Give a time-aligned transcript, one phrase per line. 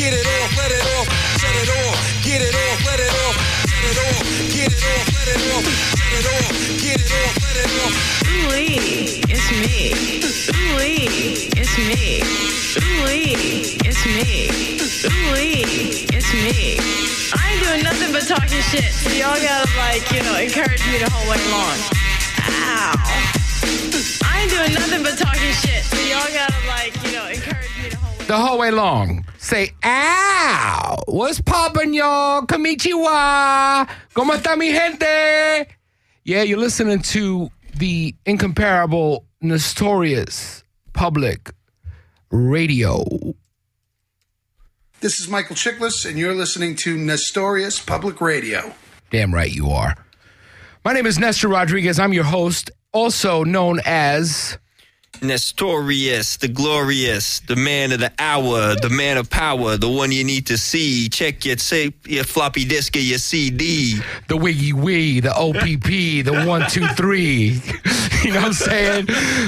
[0.00, 3.36] get it off, let it off, shut it off, get it off, let it off,
[3.68, 7.34] shut it off, get it off, let it off, shut it off, get it off,
[7.44, 7.92] let it off.
[8.32, 9.92] Ooh-wee, it's me.
[10.56, 12.24] Ooh-wee, it's me.
[12.80, 14.48] Ooh-wee, it's me.
[15.04, 16.80] Ooh-wee, it's me.
[17.36, 20.96] I ain't doing nothing but talking shit, so y'all gotta, like, you know, encourage me
[20.96, 21.76] the whole way long.
[22.48, 22.96] Ow.
[24.24, 27.92] I ain't doing nothing but talking shit, so y'all gotta, like, you know, encourage me
[27.92, 29.29] the whole way The whole way long.
[29.50, 31.02] Say, ow.
[31.08, 32.42] What's poppin', y'all?
[32.42, 33.88] Konnichiwa.
[34.14, 35.66] ¿Cómo está mi gente?
[36.22, 41.50] Yeah, you're listening to the incomparable, Nestorius Public
[42.30, 43.04] Radio.
[45.00, 48.72] This is Michael Chiklis, and you're listening to Nestorius Public Radio.
[49.10, 49.96] Damn right you are.
[50.84, 51.98] My name is Nestor Rodriguez.
[51.98, 54.58] I'm your host, also known as.
[55.22, 60.24] Nestorius, the glorious, the man of the hour, the man of power, the one you
[60.24, 61.08] need to see.
[61.08, 64.00] Check your tape, your floppy disk, or your CD.
[64.28, 67.60] the Wiggy Wee, the OPP, the one, two, three.
[68.22, 69.06] you know what I'm saying?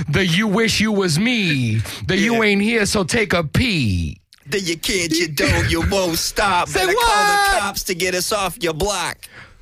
[0.08, 1.78] The you wish you was me.
[2.06, 4.20] The you ain't here, so take a pee.
[4.46, 6.68] Then you can't, you don't, you won't stop.
[6.68, 7.52] Say Better call what?
[7.52, 9.18] the cops to get us off your block.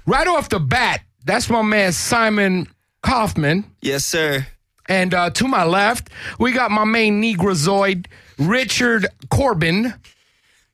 [0.06, 2.66] Right off the bat, that's my man Simon
[3.02, 3.64] Kaufman.
[3.80, 4.46] Yes, sir.
[4.90, 6.10] And uh, to my left,
[6.40, 8.06] we got my main Negrozoid,
[8.38, 9.94] Richard Corbin.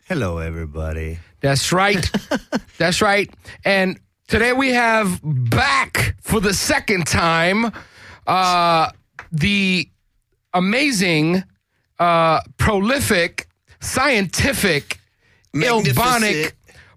[0.08, 1.18] Hello, everybody.
[1.42, 2.10] That's right.
[2.78, 3.30] That's right.
[3.62, 7.70] And today we have back for the second time
[8.26, 8.90] uh,
[9.30, 9.86] the
[10.54, 11.44] amazing,
[11.98, 13.48] uh, prolific,
[13.80, 14.98] scientific,
[15.54, 16.52] ilbonic,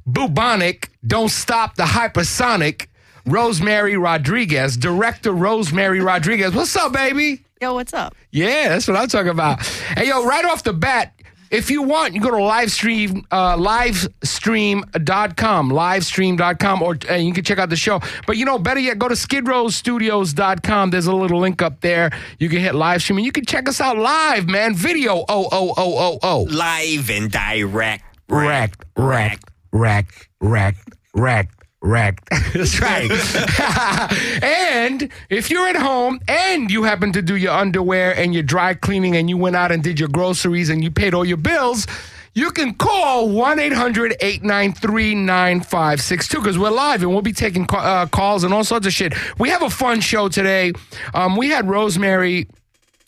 [0.08, 2.88] bubonic, don't stop the hypersonic.
[3.26, 6.54] Rosemary Rodriguez, director Rosemary Rodriguez.
[6.54, 7.44] What's up, baby?
[7.62, 8.16] Yo, what's up?
[8.32, 9.62] Yeah, that's what I'm talking about.
[9.98, 11.14] Hey, yo, right off the bat,
[11.52, 17.58] if you want, you go to livestream, uh, livestream.com, livestream.com, or and you can check
[17.58, 18.00] out the show.
[18.28, 20.92] But you know, better yet, go to skidrowstudios.com.
[20.92, 22.12] There's a little link up there.
[22.38, 24.76] You can hit live stream and you can check us out live, man.
[24.76, 26.42] Video, oh, oh, oh, oh, oh.
[26.44, 28.04] Live and direct.
[28.30, 31.59] Racked, racked, racked, racked, racked.
[31.82, 32.28] Racked.
[32.54, 33.10] That's right.
[34.44, 38.74] and if you're at home and you happen to do your underwear and your dry
[38.74, 41.88] cleaning and you went out and did your groceries and you paid all your bills,
[42.34, 48.06] you can call 1 800 893 9562 because we're live and we'll be taking uh,
[48.08, 49.14] calls and all sorts of shit.
[49.40, 50.74] We have a fun show today.
[51.14, 52.48] Um, we had Rosemary.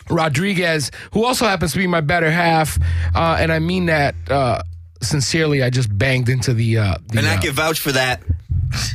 [0.09, 2.77] Rodriguez, who also happens to be my better half,
[3.15, 4.61] uh, and I mean that uh,
[5.01, 5.63] sincerely.
[5.63, 8.21] I just banged into the, uh, the And I uh, can vouch for that.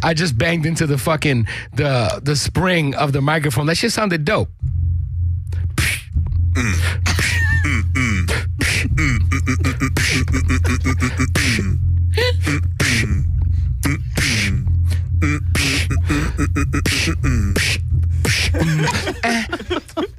[0.02, 3.66] I just banged into the fucking the the spring of the microphone.
[3.66, 4.50] That shit sounded dope.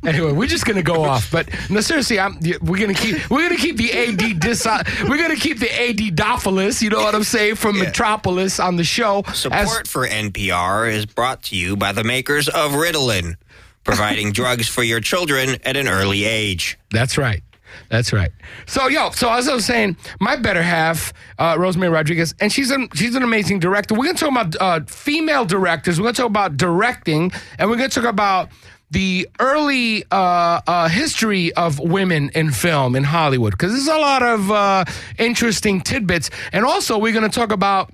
[0.07, 3.59] Anyway, we're just gonna go off, but no, seriously, I'm, we're gonna keep we're gonna
[3.59, 4.65] keep the AD dis
[5.07, 8.85] we're gonna keep the AD Dophilus, you know what I'm saying, from Metropolis on the
[8.85, 9.23] show.
[9.27, 13.35] as- Support for NPR is brought to you by the makers of Ritalin,
[13.83, 16.79] providing drugs for your children at an early age.
[16.89, 17.43] That's right.
[17.89, 18.31] That's right.
[18.65, 22.71] So yo, so as I was saying, my better half, uh, Rosemary Rodriguez, and she's
[22.71, 23.93] an she's an amazing director.
[23.93, 25.99] We're gonna talk about uh, female directors.
[25.99, 28.49] We're gonna talk about directing, and we're gonna talk about
[28.91, 34.23] the early uh, uh, history of women in film in Hollywood because there's a lot
[34.23, 34.85] of uh,
[35.17, 37.91] interesting tidbits, and also we're gonna talk about.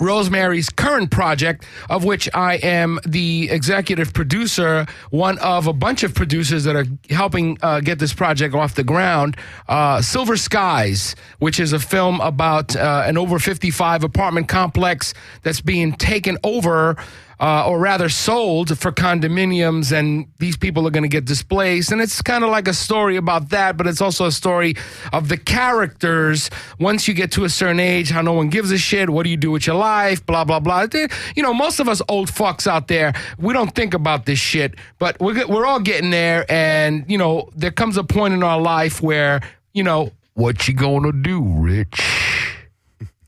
[0.00, 6.14] Rosemary's current project, of which I am the executive producer, one of a bunch of
[6.14, 9.36] producers that are helping uh, get this project off the ground.
[9.68, 15.60] Uh, Silver Skies, which is a film about uh, an over 55 apartment complex that's
[15.60, 16.96] being taken over.
[17.42, 21.90] Uh, or rather sold for condominiums, and these people are going to get displaced.
[21.90, 24.76] And it's kind of like a story about that, but it's also a story
[25.12, 28.78] of the characters once you get to a certain age, how no one gives a
[28.78, 29.10] shit.
[29.10, 30.24] What do you do with your life?
[30.24, 30.86] Blah, blah, blah.
[31.34, 34.76] You know, most of us old fucks out there, we don't think about this shit,
[35.00, 36.46] but we're, we're all getting there.
[36.48, 39.40] And, you know, there comes a point in our life where,
[39.72, 42.51] you know, what you gonna do, Rich?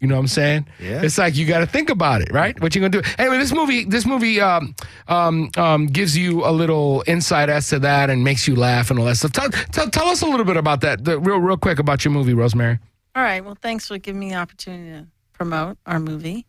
[0.05, 0.67] You know what I'm saying?
[0.79, 1.01] Yeah.
[1.01, 2.61] It's like you got to think about it, right?
[2.61, 3.09] What you gonna do?
[3.17, 4.75] Anyway, this movie, this movie, um,
[5.09, 8.99] um, um, gives you a little insight as to that and makes you laugh and
[8.99, 9.33] all that stuff.
[9.33, 12.13] Tell, tell, tell us a little bit about that, the, real, real quick about your
[12.13, 12.79] movie, Rosemary.
[13.17, 13.43] All right.
[13.43, 16.45] Well, thanks for giving me the opportunity to promote our movie.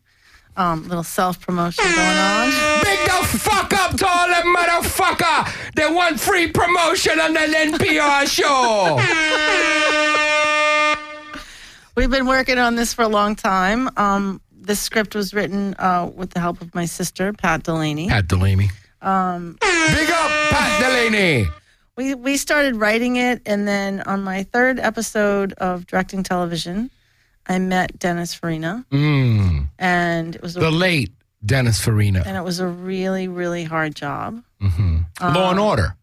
[0.58, 2.50] Um, little self promotion going on.
[2.82, 8.26] Big the fuck up to all that motherfucker that want free promotion on the NPR
[8.28, 8.98] show.
[11.96, 13.88] We've been working on this for a long time.
[13.96, 18.08] Um, this script was written uh, with the help of my sister, Pat Delaney.
[18.08, 18.68] Pat Delaney.
[19.00, 21.46] Um, Big up, Pat Delaney.
[21.96, 26.90] We we started writing it, and then on my third episode of directing television,
[27.46, 31.12] I met Dennis Farina, Mm, and it was a, the late
[31.44, 32.22] Dennis Farina.
[32.26, 34.42] and it was a really really hard job.
[34.60, 35.96] Law and Order.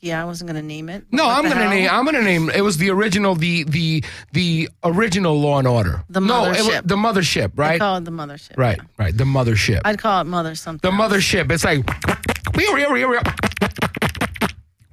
[0.00, 1.04] Yeah, I wasn't going to name it.
[1.10, 1.70] No, What I'm gonna hell?
[1.70, 1.88] name.
[1.90, 2.50] I'm gonna name.
[2.50, 6.04] It was the original, the the the original Law and Order.
[6.10, 6.86] The No, it, mothership.
[6.86, 7.78] the mothership, I right?
[7.80, 8.56] call it the mothership.
[8.56, 9.16] right, right.
[9.16, 9.80] The mothership.
[9.84, 10.88] I'd call it mother something.
[10.88, 11.50] the mothership.
[11.50, 11.84] It's like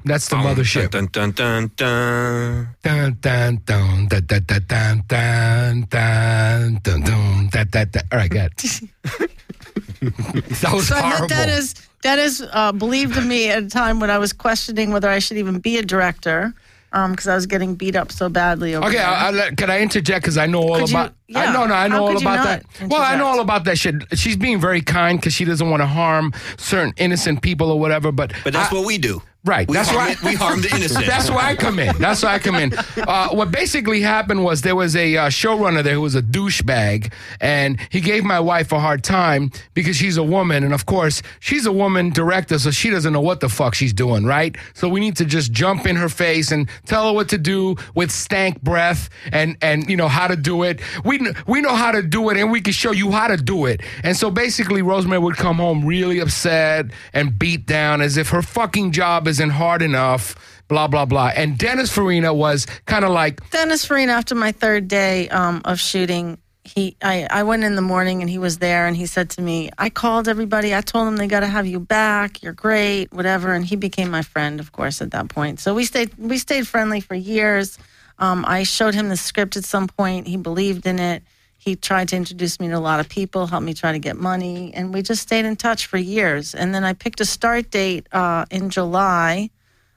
[0.05, 0.91] that's the mothership.
[0.91, 2.69] Dun, dun, dun, dun.
[2.83, 7.99] Dun, dun, dun, dun dun dun dun, dun, dun, dun, dun, da, da, da.
[8.11, 8.81] All right, got it.
[10.61, 11.19] that was so I horrible.
[11.19, 14.91] meant that as Dennis uh, believed in me at a time when I was questioning
[14.91, 16.53] whether I should even be a director
[16.91, 19.07] because I was getting beat up so badly over Okay, there.
[19.07, 20.21] I, I, let- can I interject?
[20.23, 21.13] Because I know all Could you- about.
[21.35, 21.51] I yeah.
[21.53, 22.87] know, no, I know How all about not that.
[22.89, 23.95] Well, I know all about that shit.
[24.15, 28.11] She's being very kind because she doesn't want to harm certain innocent people or whatever.
[28.11, 29.23] But But that's I- what we do.
[29.45, 29.67] Right.
[29.67, 31.05] We that's why we harm the innocent.
[31.05, 31.97] That's why I come in.
[31.97, 32.71] That's why I come in.
[32.95, 37.11] Uh, what basically happened was there was a uh, showrunner there who was a douchebag,
[37.41, 41.21] and he gave my wife a hard time because she's a woman, and of course
[41.41, 44.55] she's a woman director, so she doesn't know what the fuck she's doing, right?
[44.75, 47.75] So we need to just jump in her face and tell her what to do
[47.95, 50.79] with stank breath and and you know how to do it.
[51.03, 53.65] We we know how to do it, and we can show you how to do
[53.65, 53.81] it.
[54.03, 58.41] And so basically, Rosemary would come home really upset and beat down as if her
[58.41, 60.35] fucking job isn't hard enough.
[60.67, 61.31] Blah blah blah.
[61.35, 65.79] And Dennis Farina was kind of like, Dennis Farina, after my third day um, of
[65.79, 69.29] shooting, he I, I went in the morning and he was there and he said
[69.31, 70.73] to me, I called everybody.
[70.73, 72.41] I told them they got to have you back.
[72.43, 73.53] You're great, whatever.
[73.53, 75.59] And he became my friend, of course, at that point.
[75.59, 77.77] So we stayed we stayed friendly for years.
[78.19, 80.27] Um, I showed him the script at some point.
[80.27, 81.23] He believed in it.
[81.63, 84.17] He tried to introduce me to a lot of people, helped me try to get
[84.17, 86.53] money, and we just stayed in touch for years.
[86.53, 89.49] And then I picked a start date uh, in July,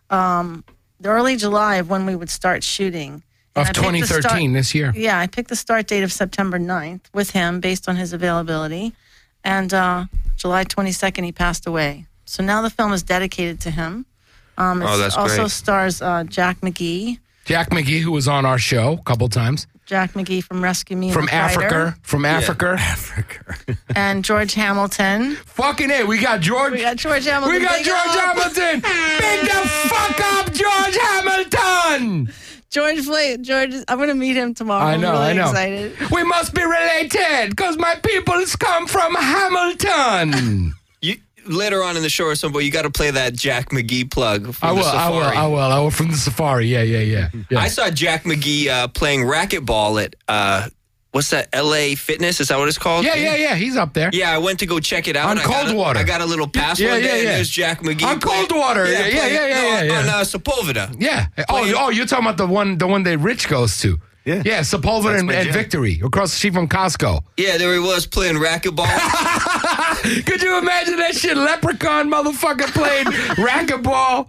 [0.08, 0.62] um,
[1.00, 3.24] the early July of when we would start shooting.
[3.56, 4.92] And of I picked the start- 2013 this year.
[4.94, 8.92] yeah, I picked the start date of September 9th with him based on his availability.
[9.42, 10.04] And uh,
[10.36, 12.06] July 22nd, he passed away.
[12.26, 14.06] So now the film is dedicated to him.
[14.56, 15.50] Um, Oh, it's that's also great.
[15.50, 17.18] stars uh, Jack McGee.
[17.46, 21.06] Jack McGee, who was on our show a couple times Jack McGee from Rescue Me
[21.06, 22.76] and from the Fighter, Africa, from Africa.
[23.94, 25.36] and George Hamilton.
[25.36, 26.72] Fucking it, we got George.
[26.72, 27.54] We got George Hamilton.
[27.54, 28.36] We got Big George up.
[28.36, 28.80] Hamilton.
[28.80, 32.32] Big the fuck up, George Hamilton.
[32.68, 33.36] George Flay.
[33.36, 33.74] George.
[33.86, 34.84] I'm going to meet him tomorrow.
[34.84, 35.50] I know, I'm really I know.
[35.50, 36.10] Excited.
[36.10, 40.74] We must be related because my peoples come from Hamilton.
[41.48, 43.70] You, later on in the show or some point, you got to play that Jack
[43.70, 45.90] McGee plug from I will, the I will, I will, I will.
[45.90, 47.28] From the safari, yeah, yeah, yeah.
[47.50, 47.58] yeah.
[47.58, 50.68] I saw Jack McGee uh, playing racquetball at uh,
[51.12, 51.48] what's that?
[51.52, 51.94] L.A.
[51.94, 52.40] Fitness?
[52.40, 53.04] Is that what it's called?
[53.04, 53.54] yeah, yeah, yeah.
[53.54, 54.10] He's up there.
[54.12, 55.30] Yeah, I went to go check it out.
[55.30, 55.98] On I got a- Coldwater.
[55.98, 57.34] I got a little pass Yeah, one day, yeah, and yeah.
[57.36, 58.02] there's Jack McGee.
[58.04, 58.84] On playing- Coldwater.
[58.86, 59.98] Yeah, yeah, playing- yeah, yeah, no, yeah, yeah.
[60.00, 60.96] On uh, Sepulveda.
[61.00, 61.26] Yeah.
[61.38, 63.98] Oh, Playing- oh, you're talking about the one, the one that Rich goes to.
[64.26, 64.42] Yeah.
[64.44, 65.52] Yeah, Sepulveda and, and.
[65.52, 67.22] Victory across the street from Costco.
[67.36, 68.86] Yeah, there he was playing racquetball.
[70.24, 71.36] Could you imagine that shit?
[71.36, 73.06] Leprechaun motherfucker playing
[73.36, 74.28] racquetball.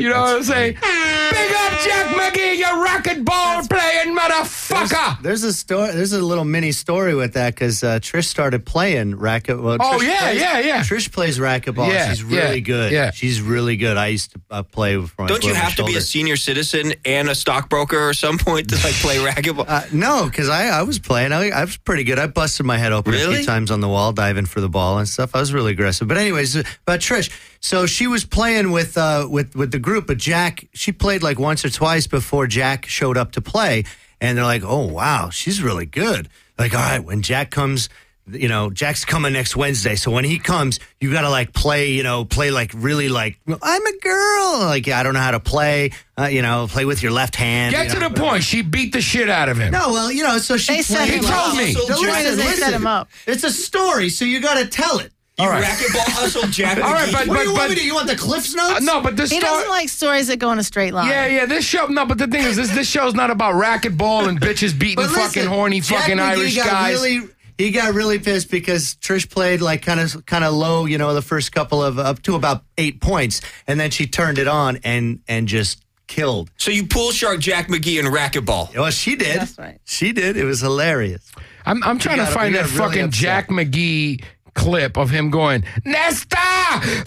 [0.00, 0.74] You know what I'm saying?
[0.74, 5.20] Big up Jack McGee, you racquetball playing motherfucker.
[5.22, 5.92] There's a story.
[5.92, 9.60] There's a little mini story with that because uh, Trish started playing racket.
[9.62, 10.80] Well, Oh, Trish yeah, plays- yeah, yeah.
[10.82, 11.88] Trish plays racquetball.
[11.92, 12.92] Yeah, She's really yeah, good.
[12.92, 13.10] yeah.
[13.10, 13.96] she's really good.
[13.96, 15.16] I used to uh, play with.
[15.18, 18.68] my- Don't you have to be a senior citizen and a stockbroker or some point
[18.70, 19.66] to like play racquetball?
[19.68, 21.32] Uh, no, because I, I was playing.
[21.32, 22.18] I, I was pretty good.
[22.18, 24.98] I busted my head open a few times on the wall, diving for the ball
[24.98, 25.34] and stuff.
[25.34, 26.06] I was really aggressive.
[26.06, 27.28] But anyways, about Trish.
[27.58, 31.40] So she was playing with uh, with with the group, but Jack she played like
[31.40, 33.84] once or twice before Jack showed up to play,
[34.20, 37.88] and they're like, "Oh wow, she's really good." Like, all right, when Jack comes.
[38.30, 39.94] You know, Jack's coming next Wednesday.
[39.94, 43.38] So when he comes, you got to like play, you know, play like really like,
[43.62, 44.58] I'm a girl.
[44.66, 47.72] Like, I don't know how to play, uh, you know, play with your left hand.
[47.74, 48.08] Get you to know.
[48.10, 48.42] the point.
[48.44, 49.72] She beat the shit out of him.
[49.72, 51.44] No, well, you know, so she They set played- him up.
[51.46, 51.72] Told me.
[51.72, 53.08] So The point is they set him up.
[53.26, 55.12] It's a story, so you got to tell it.
[55.38, 55.62] You All right.
[55.62, 57.12] racquetball hustle Jack All right, McGee.
[57.12, 57.84] but- What do you want me to?
[57.86, 58.78] You want the Cliffs notes?
[58.80, 59.52] Uh, no, but this He story.
[59.52, 61.08] doesn't like stories that go in a straight line.
[61.08, 61.46] yeah, yeah.
[61.46, 61.86] This show.
[61.86, 65.10] No, but the thing is, this this show's not about racquetball and bitches beating But
[65.12, 66.94] listen, fucking horny Jack fucking McGee Irish got guys.
[66.96, 70.96] Really, he got really pissed because Trish played like kind of kind of low, you
[70.96, 74.48] know, the first couple of up to about eight points, and then she turned it
[74.48, 76.50] on and and just killed.
[76.56, 78.74] So you pull shark Jack McGee in racquetball.
[78.74, 79.40] Well, she did.
[79.40, 79.78] That's right.
[79.84, 80.36] She did.
[80.38, 81.30] It was hilarious.
[81.66, 83.20] I'm I'm trying to gotta- find that really fucking upset.
[83.20, 84.22] Jack McGee
[84.54, 86.36] clip of him going Nesta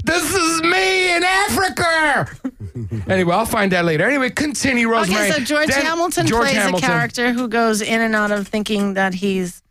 [0.06, 2.28] This is me in Africa.
[3.12, 4.06] anyway, I'll find that later.
[4.06, 5.30] Anyway, continue, Rosemary.
[5.30, 6.90] Okay, so George Then- Hamilton George plays Hamilton.
[6.90, 9.62] a character who goes in and out of thinking that he's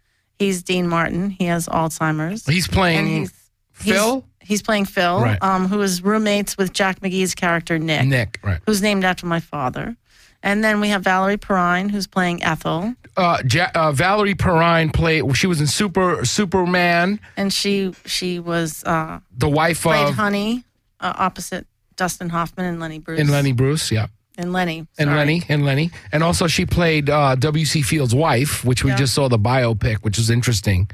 [0.40, 1.30] he's Dean Martin.
[1.30, 2.44] He has Alzheimer's.
[2.46, 3.32] He's playing he's
[3.72, 4.24] Phil?
[4.40, 5.40] He's, he's playing Phil, Right.
[5.42, 8.58] um, who is roommates with Jack McGee's character Nick, Nick, right.
[8.66, 9.96] who's named after my father.
[10.42, 15.36] And then we have Valerie Perrine, who's playing Ethel, Uh, ja- uh, Valerie Perrine played.
[15.36, 20.64] She was in Super Superman, and she she was uh, the wife played of Honey
[21.00, 21.66] uh, opposite
[21.96, 23.20] Dustin Hoffman and Lenny Bruce.
[23.20, 23.92] and Lenny Bruce.
[23.92, 24.06] Yeah.
[24.38, 24.86] And Lenny.
[24.98, 25.10] and.
[25.10, 27.82] Lenny and Lenny, and also she played uh, W.C.
[27.82, 28.96] Fields' wife, which we Yeah.
[28.96, 30.88] just saw the biopic, which was interesting.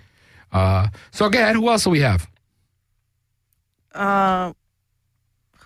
[0.53, 2.27] Uh, so again, who else do we have?
[3.95, 4.53] Uh,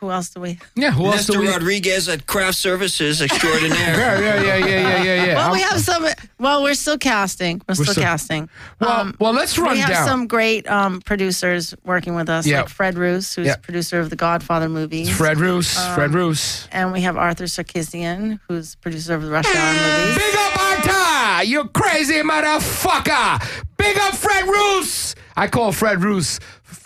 [0.01, 0.59] who else do we?
[0.75, 1.33] Yeah, who else Mr.
[1.33, 1.49] do we?
[1.49, 3.97] Rodriguez at Craft Services Extraordinaire.
[3.99, 5.35] Yeah, yeah, yeah, yeah, yeah, yeah, yeah.
[5.37, 6.07] Well, we I'm- have some.
[6.39, 7.61] Well, we're still casting.
[7.69, 8.49] We're, still, still- casting.
[8.81, 10.07] well, well, let's run we have down.
[10.09, 12.61] some great um, producers working with us, Yeah.
[12.63, 13.57] like Fred Roos, who's Yeah.
[13.57, 15.11] producer of the Godfather movies.
[15.15, 16.67] Fred Roos, Um, Fred Roos.
[16.73, 20.17] And we have Arthur Sarkissian, who's producer of the Rush Hour movies.
[20.17, 23.65] Big up Arta, you crazy motherfucker!
[23.77, 25.15] Big up Fred Roos.
[25.37, 26.39] I call Fred Roos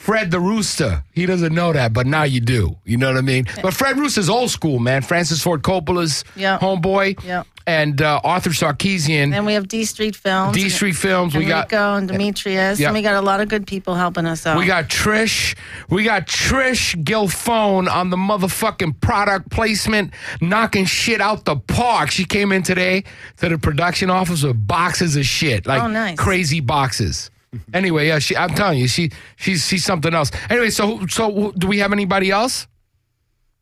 [0.04, 1.02] Fred the Rooster.
[1.12, 2.76] He doesn't know that, but now you do.
[2.84, 3.46] You know what I mean?
[3.62, 5.00] But Fred Roos is old school, man.
[5.00, 6.58] Francis Ford Coppola's Yeah.
[6.58, 7.24] homeboy.
[7.24, 7.44] Yeah.
[7.66, 9.32] And uh, Arthur Sarkissian.
[9.32, 10.54] And we have D Street Films.
[10.54, 11.34] D Street Films.
[11.34, 12.78] We got and Demetrius.
[12.78, 12.88] Yeah.
[12.88, 14.58] And we got a lot of good people helping us out.
[14.58, 15.56] we got Trish.
[15.88, 22.10] We got Trish Gilfone on the motherfucking product placement, knocking shit out the park.
[22.10, 23.04] She came in today
[23.38, 26.18] to the production office with boxes of shit, like Oh, nice.
[26.18, 27.30] crazy boxes.
[27.72, 30.30] Anyway, yeah, she, I'm telling you, she she's she's something else.
[30.50, 32.66] Anyway, so so do we have anybody else?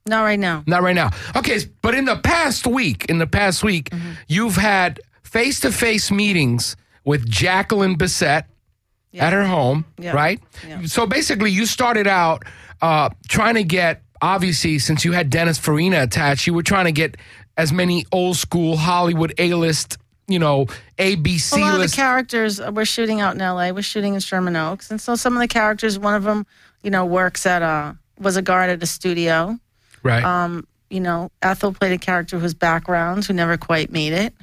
[0.06, 0.64] Not right now.
[0.66, 1.10] Not right now.
[1.36, 4.10] Okay, but in the past week, in the past week, Mm-hmm.
[4.28, 8.44] you've had face to face meetings with Jacqueline Bisset
[9.14, 10.12] at her home, Yeah.
[10.12, 10.40] right?
[10.66, 10.82] Yeah.
[10.86, 12.44] So basically, you started out
[12.80, 16.92] uh, trying to get, obviously, since you had Dennis Farina attached, you were trying to
[16.92, 17.16] get
[17.56, 20.66] as many old school Hollywood A list, you know,
[20.98, 23.70] ABC a lot of the characters uh, we're shooting out in LA.
[23.70, 26.46] We're shooting in Sherman Oaks, and so some of the characters, one of them,
[26.82, 29.58] you know, works at a was a guard at a studio.
[30.02, 30.22] right.
[30.22, 34.34] Um, you know, Ethel played a character whose background who never quite made it.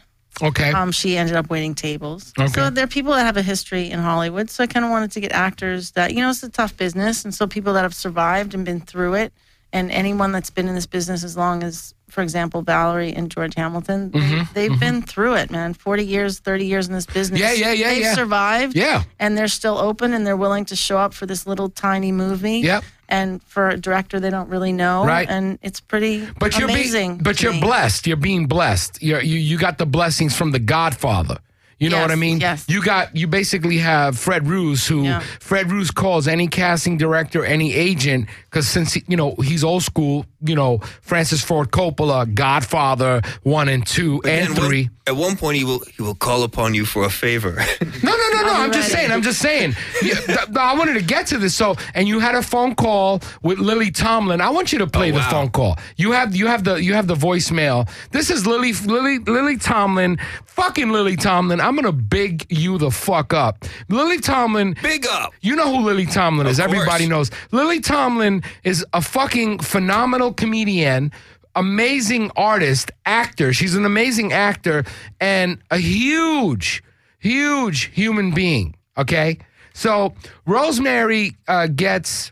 [0.41, 0.71] okay.
[0.71, 2.33] Um, she ended up waiting tables.
[2.39, 2.48] Okay.
[2.48, 4.50] So there are people that have a history in Hollywood.
[4.50, 7.24] So I kind of wanted to get actors that you know it's a tough business,
[7.24, 9.33] and so people that have survived and been through it,
[9.71, 13.53] and anyone that's been in this business as long as, for example, Valerie and George
[13.55, 15.73] Hamilton, they, they've been through it, man.
[15.73, 17.39] Forty years, thirty years in this business.
[17.39, 17.59] Mm-hmm.
[17.61, 18.15] Yeah, yeah, yeah, They've yeah.
[18.15, 18.75] survived.
[18.75, 19.03] Yeah.
[19.19, 22.59] And they're still open, and they're willing to show up for this little tiny movie.
[22.59, 22.83] Yep.
[23.11, 25.03] And for a director they don't really know.
[25.05, 25.27] Right.
[25.29, 27.17] And it's pretty But you're amazing.
[27.19, 27.59] but you're me.
[27.59, 28.05] blessed.
[28.05, 29.01] You're being blessed.
[29.01, 31.38] You're, you you got the blessings from the Godfather.
[31.79, 32.39] You know Yes, what I mean?
[32.41, 32.65] yes.
[32.67, 35.21] You got you basically have Fred Roos, who Yeah.
[35.39, 39.83] Fred Roos calls any casting director, any agent, because since he, you know he's old
[39.83, 40.25] school.
[40.41, 44.89] You know Francis Ford Coppola, Godfather one and two and And one- three.
[45.08, 47.62] at one point, he will he will call upon you for a favor.
[48.01, 48.53] No, no, no, no.
[48.53, 49.12] I'm I'm just saying.
[49.12, 49.75] I'm just saying.
[50.01, 51.53] Yeah, th- th- I wanted to get to this.
[51.55, 54.39] So, and you had a phone call with Lily Tomlin.
[54.41, 55.77] I want you to play Oh, the phone call.
[55.98, 57.89] You have you have the you have the voicemail.
[58.12, 60.17] This is Lily Lily Lily Tomlin.
[60.46, 61.60] Fucking Lily Tomlin.
[61.60, 63.65] I'm gonna big you the fuck up.
[63.89, 64.75] Lily Tomlin.
[64.81, 65.34] Big up.
[65.41, 66.60] You know who Lily Tomlin is.
[66.60, 66.65] Of.
[66.65, 67.31] Everybody knows.
[67.51, 71.12] Lily Tomlin is a fucking phenomenal comedian,
[71.55, 73.53] amazing artist, actor.
[73.53, 74.86] She's an amazing actor
[75.19, 76.83] and a huge,
[77.19, 78.75] huge human being.
[78.98, 79.39] Okay.
[79.74, 80.13] So
[80.45, 82.31] Rosemary uh, gets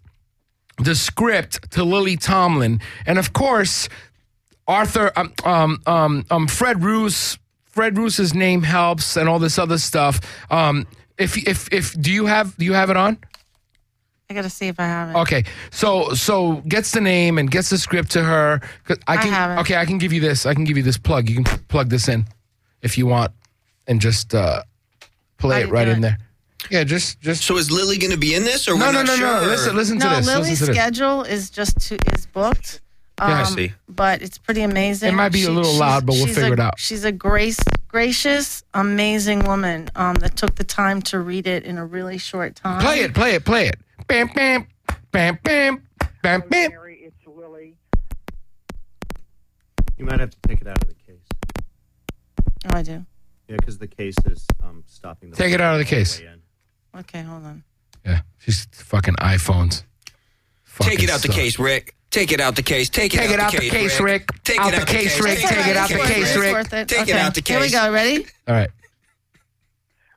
[0.78, 2.80] the script to Lily Tomlin.
[3.06, 3.90] And of course,
[4.68, 9.78] Arthur, um, um, um, um, Fred Roos, Fred Roos's name helps and all this other
[9.78, 10.20] stuff.
[10.52, 10.86] Um,
[11.18, 13.18] if, if, if, do you have, do you have it on?
[14.30, 15.16] I got to see if I have it.
[15.20, 18.60] Okay, so so gets the name and gets the script to her.
[19.08, 19.32] I can.
[19.32, 19.62] have it.
[19.62, 20.46] Okay, I can give you this.
[20.46, 21.30] I can give you this plug.
[21.30, 22.26] You can plug this in
[22.82, 23.32] if you want,
[23.88, 24.64] and just uh,
[25.38, 26.02] play it right in it?
[26.02, 26.18] there.
[26.70, 27.44] Yeah, just just.
[27.46, 29.42] So is Lily going to be in this, or no, we're no, not no, sure?
[29.42, 29.48] no.
[29.48, 30.28] Listen, listen to No, this.
[30.28, 30.76] Lily's listen to this.
[30.82, 32.82] schedule is just to, is booked.
[33.20, 33.72] Um, Yeah, I see.
[33.88, 35.08] But it's pretty amazing.
[35.08, 36.78] It might be a little she's- loud, but we'll she's figure a- it out.
[36.78, 41.78] She's a grace, gracious, amazing woman um, that took the time to read it in
[41.78, 42.82] a really short time.
[42.82, 43.78] Play it, play it, play it.
[44.08, 44.68] Bam, bam,
[45.12, 45.84] bam, bam,
[46.24, 46.72] bam, bam.
[46.72, 47.76] Mary, it's Willie.
[49.98, 51.26] You might have to take it out of the case.
[52.66, 53.06] Oh, I do.
[53.48, 55.36] Yeah, because the case is um, stopping the.
[55.36, 56.20] Take it out of the case.
[56.20, 57.00] way in.
[57.00, 57.64] Okay, hold on.
[58.06, 59.84] Yeah, she's fucking iPhones.
[60.80, 61.96] Take it out the case, Rick.
[62.10, 62.90] Take it out the case.
[62.90, 63.34] Take it out the case.
[63.34, 64.30] Take it out out the case, Rick.
[64.44, 65.40] Take it Out it the out case, Rick.
[65.40, 66.54] Take it right, out it's the worth case, it, it's Rick.
[66.54, 66.88] worth it.
[66.88, 67.54] Take it Okay, out the case.
[67.56, 67.74] Here we case.
[67.76, 67.92] go.
[67.92, 68.26] Ready?
[68.48, 68.70] All right.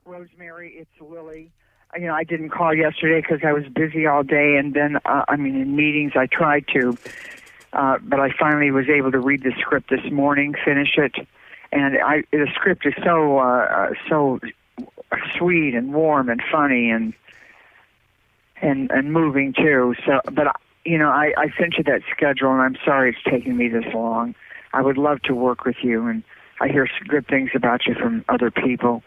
[0.05, 1.53] Rosemary, it's Willie.
[1.97, 5.25] You know, I didn't call yesterday because I was busy all day, and then uh,
[5.29, 6.97] I mean, in meetings I tried to,
[7.73, 11.15] uh, but I finally was able to read the script this morning, finish it,
[11.73, 14.41] and I the script is so uh, uh, so
[15.37, 17.13] sweet and warm and funny and
[18.63, 19.95] and and moving too.
[20.07, 20.55] So, but
[20.85, 23.93] you know, I I sent you that schedule, and I'm sorry it's taking me this
[23.93, 24.35] long.
[24.73, 26.23] I would love to work with you, and
[26.61, 29.03] I hear good things about you from other people.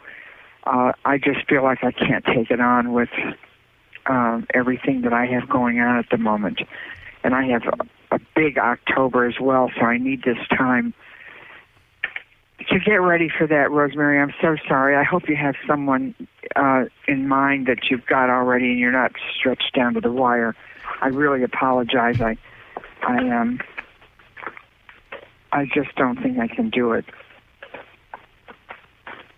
[0.65, 3.09] Uh, I just feel like I can't take it on with
[4.05, 6.61] um, everything that I have going on at the moment,
[7.23, 10.93] and I have a, a big October as well, so I need this time
[12.69, 14.19] to get ready for that, Rosemary.
[14.19, 14.95] I'm so sorry.
[14.95, 16.15] I hope you have someone
[16.55, 20.55] uh, in mind that you've got already, and you're not stretched down to the wire.
[21.01, 22.21] I really apologize.
[22.21, 22.37] I,
[23.01, 23.59] I um,
[25.51, 27.05] I just don't think I can do it.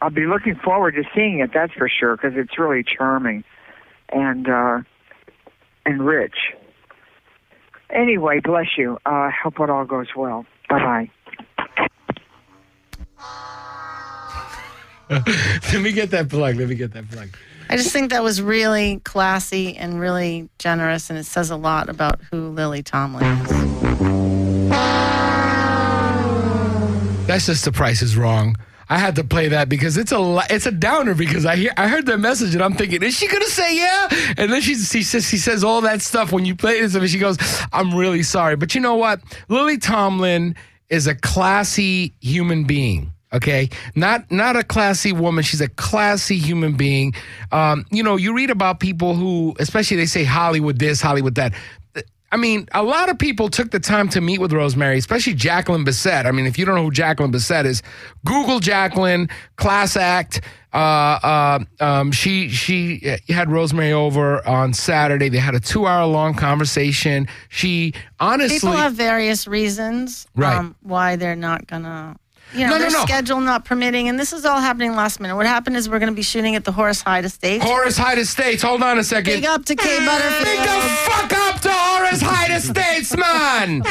[0.06, 1.50] I'll be looking forward to seeing it.
[1.52, 3.44] That's for sure, because it's really charming,
[4.10, 4.82] and uh,
[5.84, 6.36] and rich.
[7.90, 9.00] Anyway, bless you.
[9.04, 10.46] Uh, hope it all goes well.
[10.70, 11.10] Bye bye.
[15.74, 16.58] Let me get that plug.
[16.58, 17.36] Let me get that plug.
[17.72, 21.90] I just think that was really classy and really generous, and it says a lot
[21.90, 23.50] about who Lily Tomlin is.
[27.26, 28.56] That's just the price is wrong.
[28.89, 31.88] I had to play that because it's a it's a downer because I hear I
[31.88, 34.08] heard that message and I'm thinking is she gonna say yeah?
[34.38, 37.10] And then she she says she says all that stuff when you play this and
[37.10, 37.38] she goes
[37.74, 38.56] I'm really sorry.
[38.56, 39.22] But you know what?
[39.50, 40.56] Lily Tomlin
[40.89, 43.70] is a classy human being okay?
[43.96, 45.44] Not not a classy woman.
[45.44, 47.13] She's a classy human being.
[47.51, 51.54] Um, you know you read about people who especially they say Hollywood this Hollywood that
[52.32, 55.86] I mean, a lot of people took the time to meet with Rosemary, especially Jacqueline
[55.86, 56.25] Bisset.
[56.25, 57.82] I mean, if you don't know who Jacqueline Bisset is,
[58.25, 60.41] Google Jacqueline, class act.
[60.74, 60.77] Uh,
[61.24, 65.29] uh, um, she she had Rosemary over on Saturday.
[65.29, 67.27] They had a two hour long conversation.
[67.48, 70.58] She honestly, People have various reasons Right.
[70.58, 72.17] um, why they're not gonna.
[72.54, 73.02] You know, No, no, their no.
[73.06, 75.36] schedule not permitting, and this is all happening last minute.
[75.36, 77.62] What happened is we're going to be shooting at the Horace Heidt Estate.
[77.62, 78.62] Horace Heidt Estates.
[78.62, 79.34] Hold on a second.
[79.34, 80.46] Big up to Kay Butterfield.
[80.46, 83.84] Big the fuck up to Horace Heidt Estates, man!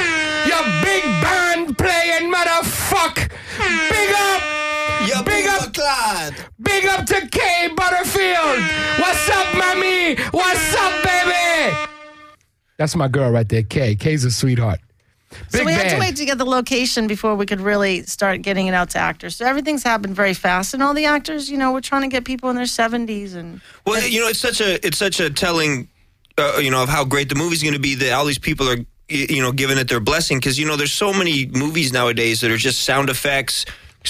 [0.46, 3.16] You big band playing motherfuck!
[3.58, 5.24] Big up!
[5.24, 6.34] big up!
[6.62, 8.58] Big up to Kay Butterfield!
[8.98, 10.16] What's up, mommy?
[10.30, 11.76] What's up, baby?
[12.76, 13.94] That's my girl right there, Kay.
[13.96, 14.80] Kay's a sweetheart.
[15.52, 18.42] Big so we had to wait to get the location before we could really start
[18.42, 19.36] getting it out to actors.
[19.36, 22.24] So everything's happened very fast, and all the actors, you know, we're trying to get
[22.24, 25.88] people in their seventies and Well, you know, it's such a it's such a telling,
[26.38, 28.68] uh, you know, of how great the movie's going to be that all these people
[28.68, 32.40] are, you know, giving it their blessing because you know there's so many movies nowadays
[32.40, 33.66] that are just sound effects,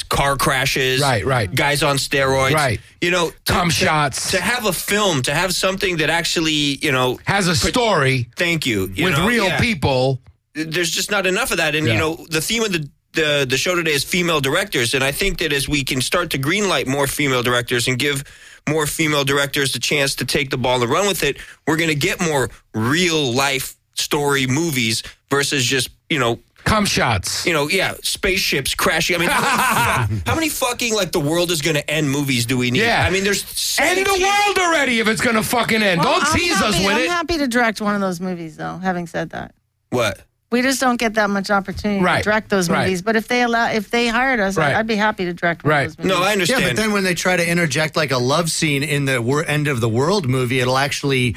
[0.08, 1.52] car crashes, Right, right.
[1.54, 2.80] guys on steroids, Right.
[3.00, 4.30] You know, Cum to, shots.
[4.32, 8.66] To have a film, to have something that actually, you know, Has a story thank
[8.66, 9.60] you, you with know, real yeah.
[9.60, 10.20] people.
[10.54, 11.92] There's just not enough of that, and Yeah.
[11.94, 12.88] you know, the theme of the.
[13.14, 16.30] The, the show today is female directors, and I think that as we can start
[16.30, 18.24] to greenlight more female directors and give
[18.68, 21.90] more female directors the chance to take the ball and run with it, we're going
[21.90, 27.46] to get more real life story movies versus just you know Cum shots.
[27.46, 29.14] you know yeah spaceships crashing.
[29.14, 32.46] I mean, how many, how many fucking like the world is going to end movies
[32.46, 32.80] do we need?
[32.80, 33.04] Yeah.
[33.06, 33.44] I mean, there's
[33.78, 36.00] End the 17 world already if it's gonna fucking end.
[36.00, 37.10] Well, Don't I'm tease us happy- with I'm it.
[37.10, 38.78] happy to direct one of those movies, though.
[38.78, 39.54] Having said that,
[39.90, 40.20] What?
[40.54, 42.84] We just don't get that much opportunity Right, to direct those right.
[42.84, 43.02] movies.
[43.02, 44.72] But if they allow, if they hired us, Right.
[44.72, 45.86] I- I'd be happy to direct one Right.
[45.88, 46.18] of those movies.
[46.18, 46.62] No, I understand.
[46.62, 49.44] Yeah, but then when they try to interject like a love scene in the wor-
[49.44, 51.34] end of the world movie, it'll actually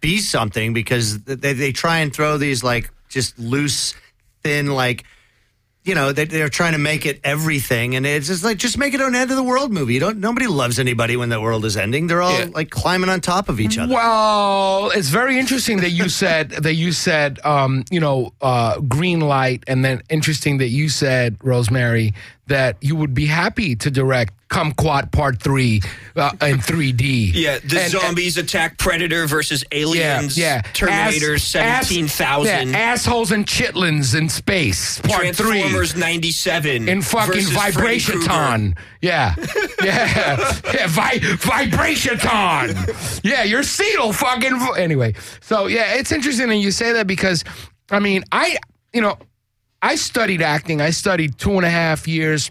[0.00, 3.94] be something because they, they try and throw these like just loose,
[4.44, 5.04] thin, like,
[5.82, 7.96] you know, they, they're trying to make it everything.
[7.96, 9.94] And it's just like, just make it an end of the world movie.
[9.94, 12.06] You don't, nobody loves anybody when the world is ending.
[12.06, 12.48] They're all Yeah.
[12.52, 13.94] like climbing on top of each other.
[13.94, 19.20] Well, it's very interesting that you said that you said um, you know uh, green
[19.20, 22.12] light, and then interesting that you said Rosemary
[22.50, 25.80] that you would be happy to direct Kumquat Part Three
[26.16, 27.30] uh, in 3D.
[27.34, 30.36] Yeah, the And- zombies attack Predator versus aliens.
[30.36, 30.60] yeah.
[30.74, 32.70] Terminator Ass- seventeen thousand.
[32.70, 35.00] Yeah, assholes and chitlins in space.
[35.02, 35.60] Part three.
[35.60, 36.88] Transformers ninety seven.
[36.88, 38.76] in fucking Vibrationton.
[39.00, 39.34] Yeah.
[39.82, 40.60] Yeah.
[40.74, 40.86] yeah.
[40.88, 43.20] Vi- Vibrationton.
[43.24, 44.58] Yeah, your seat'll fucking.
[44.58, 47.44] vo- Anyway, so yeah, it's interesting that you say that because,
[47.90, 48.58] I mean, I,
[48.92, 49.16] you know,
[49.82, 50.80] I studied acting.
[50.80, 52.50] I studied two and a half years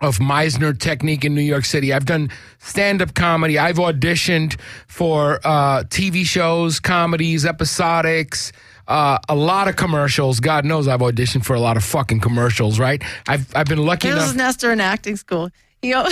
[0.00, 1.92] of Meisner technique in New York City.
[1.92, 3.58] I've done stand up comedy.
[3.58, 8.52] I've auditioned for uh, TV shows, comedies, episodics,
[8.88, 10.38] uh, a lot of commercials.
[10.40, 13.02] God knows I've auditioned for a lot of fucking commercials, right?
[13.26, 14.28] I've, I've been lucky This enough.
[14.30, 15.50] is Nestor in acting school.
[15.86, 16.06] He, al-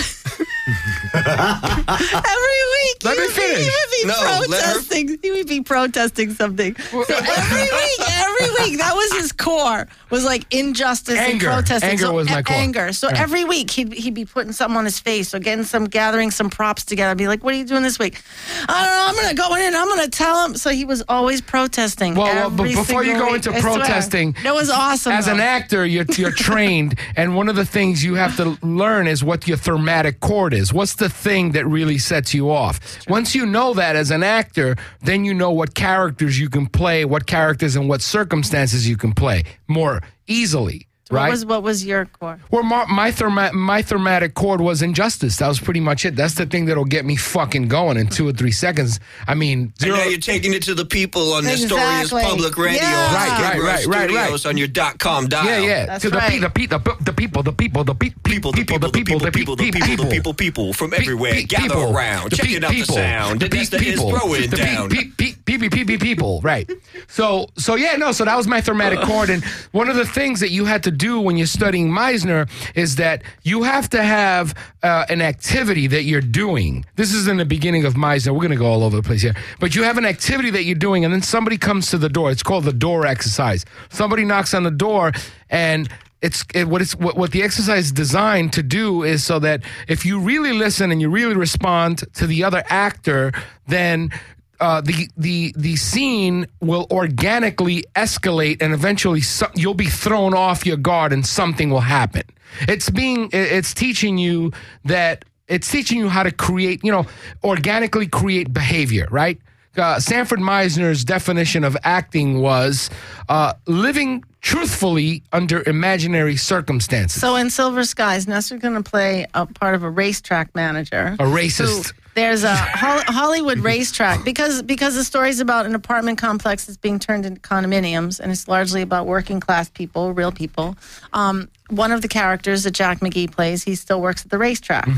[1.15, 4.15] every week, Let he me would be- He would be No,
[4.49, 5.19] let her- protesting.
[5.23, 6.77] He would be protesting something.
[6.77, 9.87] So every week, every week, that was his core.
[10.11, 11.49] Was like injustice Anger.
[11.49, 11.91] and protesting.
[11.91, 12.57] Anger so, was my a- core.
[12.57, 12.93] Anger.
[12.93, 13.19] So Right.
[13.21, 16.51] every week he'd he'd be putting something on his face or getting some gathering some
[16.51, 17.11] props together.
[17.11, 18.23] And be like, "What are you doing this week?"
[18.69, 19.07] I don't know.
[19.09, 19.75] I'm gonna go in.
[19.75, 20.57] I'm gonna tell him.
[20.57, 22.15] So he was always protesting.
[22.15, 23.37] Well, well, but before you go week.
[23.37, 23.75] into I swear.
[23.75, 25.13] protesting, that was awesome.
[25.13, 29.07] As an actor, you're, you're trained, and one of the things you have to learn
[29.09, 30.73] is what your thermatic chord is.
[30.73, 32.79] What's the thing that really sets you off?
[33.09, 37.05] Once you know that as an actor, then you know what characters you can play,
[37.05, 40.87] what characters and what circumstances you can play more easily.
[41.11, 42.39] What was what was your core?
[42.51, 45.37] Well, my my, therma- my thermatic chord was injustice.
[45.37, 46.17] That was pretty much it.
[46.17, 49.01] That's the thing that'll get me fucking going in two or three seconds.
[49.29, 52.23] I mean, And now you're taking it to the people on Nestorius Exactly.
[52.23, 52.81] Public Radio.
[52.83, 53.07] Yeah.
[53.09, 54.47] on Right, right, right, right, right.
[54.47, 55.45] On your dot com dial.
[55.45, 55.87] yeah, yeah.
[55.87, 56.31] That's to the, right.
[56.33, 58.91] pe- the, pe- the, pe- the people, the people, the pe- People, the people, the
[58.91, 61.97] people, the people, the people, the people, people from Pe- everywhere pe- gather people.
[61.97, 62.95] around, The checking pe- out the people.
[62.97, 63.41] sound.
[63.41, 64.11] The The pe- Nesta is people.
[64.11, 64.89] throwing The pe- down.
[64.89, 66.69] pe- pe- pe- pe- pe- people, right?
[67.09, 68.11] So, so yeah, no.
[68.13, 70.91] So that was my thermatic chord, and one of the things that you had to
[70.95, 76.05] do when you're studying Meisner is that you have to have uh, an activity that
[76.05, 76.85] you're doing.
[76.97, 78.33] This is in the beginning of Meisner.
[78.33, 80.65] We're going to go all over the place here, but you have an activity that
[80.65, 82.31] you're doing, and then somebody comes to the door.
[82.31, 83.65] It's called the door exercise.
[83.91, 85.13] Somebody knocks on the door,
[85.51, 85.89] and
[86.25, 89.63] it's it, what it's what, what the exercise is designed to do is so that
[89.89, 93.31] if you really listen and you really respond to the other actor,
[93.67, 94.11] then
[94.61, 100.65] uh, the the the scene will organically escalate, and eventually so, you'll be thrown off
[100.67, 102.23] your guard, and something will happen.
[102.63, 104.53] It's being it's teaching you
[104.85, 107.07] that it's teaching you how to create, you know,
[107.43, 109.39] organically create behavior, right?
[109.77, 112.91] Uh, Sanford Meisner's definition of acting was
[113.29, 117.21] uh, living truthfully under imaginary circumstances.
[117.21, 121.17] So in Silver Skies, Nestor's going to play a part of a racetrack manager.
[121.19, 121.93] A racist.
[122.15, 127.27] There's a Hollywood racetrack because because the story's about an apartment complex that's being turned
[127.27, 130.77] into condominiums, and it's largely about working class people, real people.
[131.13, 134.89] Um, one of the characters that Jack McGee plays, he still works at the racetrack.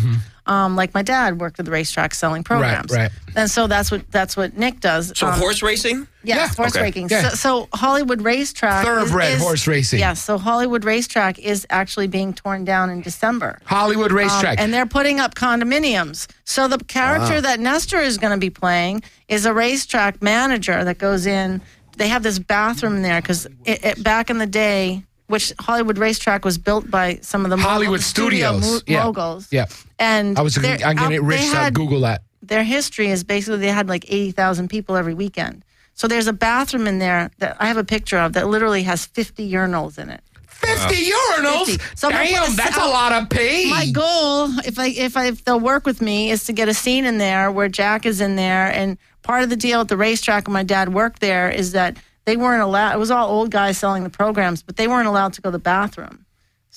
[0.48, 2.92] Um, like my dad worked at the racetrack selling programs.
[2.92, 3.10] right.
[3.34, 5.12] And so that's what that's what Nick does.
[5.16, 6.06] So Um, horse racing?
[6.22, 6.48] Yes, Yeah.
[6.56, 6.82] horse Okay.
[6.84, 7.08] racing.
[7.08, 7.30] Yeah.
[7.30, 9.98] So, so Hollywood Racetrack, Thoroughbred is- horse racing.
[9.98, 13.58] Yes, so Hollywood Racetrack is actually being torn down in December.
[13.64, 14.60] Hollywood Um, racetrack.
[14.60, 16.28] and they're putting up condominiums.
[16.44, 20.98] So the character that Nestor is going to be playing is a racetrack manager that
[20.98, 21.60] goes in.
[21.96, 26.44] They have this bathroom there because it, it, back in the day, which Hollywood Racetrack
[26.44, 28.72] was built by some of the Hollywood studio Studios.
[28.74, 29.04] mo- Yeah.
[29.04, 29.48] moguls.
[29.50, 29.66] Yeah.
[29.98, 31.40] And I was they're I'm getting out- it rich.
[31.40, 32.22] they I had- Google that.
[32.42, 35.64] their history is basically they had like 80,000 people every weekend.
[35.94, 39.06] So there's a bathroom in there that I have a picture of that literally has
[39.06, 40.20] 50 urinals in it.
[40.46, 41.66] 50 urinals?
[41.66, 41.84] 50.
[41.96, 43.70] So I'm gonna put Damn, a that's a lot of pee.
[43.70, 46.74] My goal, if I if I if they'll work with me, is to get a
[46.74, 49.96] scene in there where Jack is in there, and part of the deal at the
[49.96, 52.94] racetrack when my dad worked there is that they weren't allowed.
[52.94, 55.52] It was all old guys selling the programs, but they weren't allowed to go to
[55.52, 56.25] the bathroom.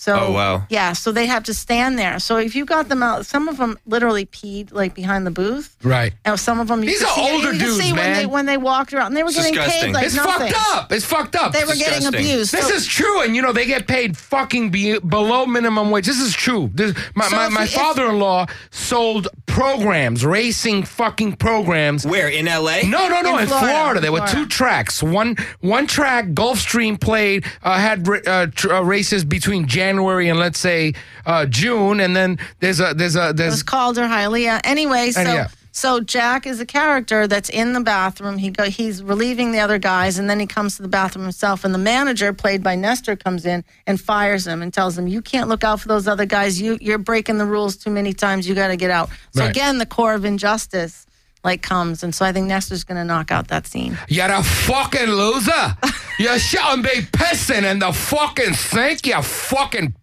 [0.01, 0.63] So Oh, wow.
[0.69, 2.19] yeah, so they have to stand there.
[2.19, 5.75] So if you got them out, some of them literally peed like behind the booth.
[5.83, 6.13] Right.
[6.23, 8.13] And some of them, you These could are see, older you could dudes, see when
[8.13, 9.87] they when they walked around, and they were getting Disgusting.
[9.87, 10.53] paid like It's nothing.
[10.53, 10.91] fucked up.
[10.93, 11.51] It's fucked up.
[11.51, 12.15] They were getting Disgusting.
[12.31, 12.51] abused.
[12.53, 16.05] This So- is true, and you know they get paid fucking be, below minimum wage.
[16.05, 16.69] This is true.
[16.73, 22.05] This, my So my, my father-in-law sold programs, racing fucking programs.
[22.05, 22.83] Where in L.A.?
[22.83, 23.35] No, no, no.
[23.35, 24.35] In, In Florida, Florida, there were Florida.
[24.35, 25.03] two tracks.
[25.03, 30.59] One one track, Gulfstream played uh, had uh, tr- uh, races between January and let's
[30.59, 30.93] say
[31.25, 34.61] uh, June, and then there's a there's a It there's was Calder Hialeah.
[34.63, 35.47] Anyway, so yeah.
[35.71, 38.37] so Jack is a character that's in the bathroom.
[38.37, 41.63] He go he's relieving the other guys, and then he comes to the bathroom himself.
[41.63, 45.21] And the manager, played by Nestor, comes in and fires him and tells him, "You
[45.21, 46.61] can't look out for those other guys.
[46.61, 48.47] You you're breaking the rules too many times.
[48.47, 49.49] You got to get out." So Right.
[49.49, 51.05] again, the core of injustice
[51.43, 53.97] like comes, and so I think Nestor's going to knock out that scene.
[54.09, 55.77] You're a fucking loser.
[56.19, 59.07] you shouldn't be pissing in the fucking sink.
[59.07, 59.95] You fucking.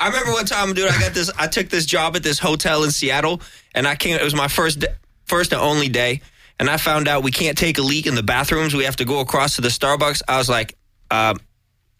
[0.00, 0.90] I remember one time, dude.
[0.90, 1.30] I got this.
[1.38, 3.42] I took this job at this hotel in Seattle,
[3.74, 4.16] and I came.
[4.16, 4.88] It was my first, day,
[5.26, 6.22] first and only day,
[6.58, 8.74] and I found out we can't take a leak in the bathrooms.
[8.74, 10.22] We have to go across to the Starbucks.
[10.26, 10.78] I was like,
[11.10, 11.38] um,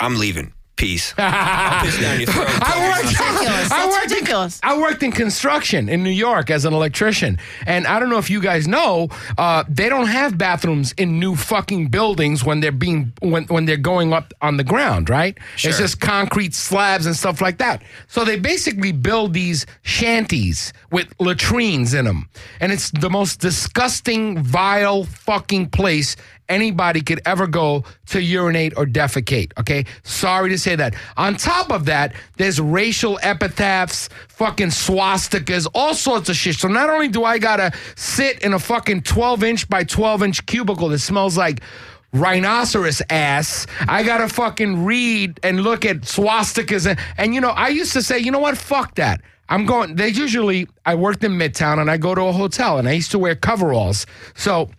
[0.01, 0.54] I'm leaving.
[0.77, 1.15] Peace.
[1.19, 2.49] I'll piss down your throat.
[2.51, 3.71] I worked, ridiculous.
[3.71, 4.25] I That's worked in-
[4.63, 8.29] I worked in construction in New York as an electrician, and I don't know if
[8.29, 9.09] you guys know,
[9.39, 13.77] uh, they don't have bathrooms in new fucking buildings when they're being when when they're
[13.77, 15.39] going up on the ground, right?
[15.63, 17.83] It's just concrete slabs and stuff like that.
[18.09, 22.29] So they basically build these shanties with latrines in them,
[22.61, 26.17] and it's the most disgusting, vile fucking place
[26.49, 29.53] anybody could ever go to urinate or defecate.
[29.59, 30.95] Okay, sorry to say that.
[31.17, 36.57] On top of that, there's racial epitaphs, fucking swastikas, all sorts of shit.
[36.57, 40.47] So not only do I gotta sit in a fucking 12 inch by 12 inch
[40.47, 41.63] cubicle that smells like
[42.13, 43.67] rhinoceros ass.
[43.89, 48.03] I gotta fucking read and look at swastikas and, and you know, I used to
[48.03, 49.21] say, you know what, fuck that.
[49.49, 49.97] I'm going.
[49.97, 50.69] They usually.
[50.87, 53.35] I worked in Midtown and I go to a hotel and I used to wear
[53.35, 54.07] coveralls.
[54.35, 54.71] So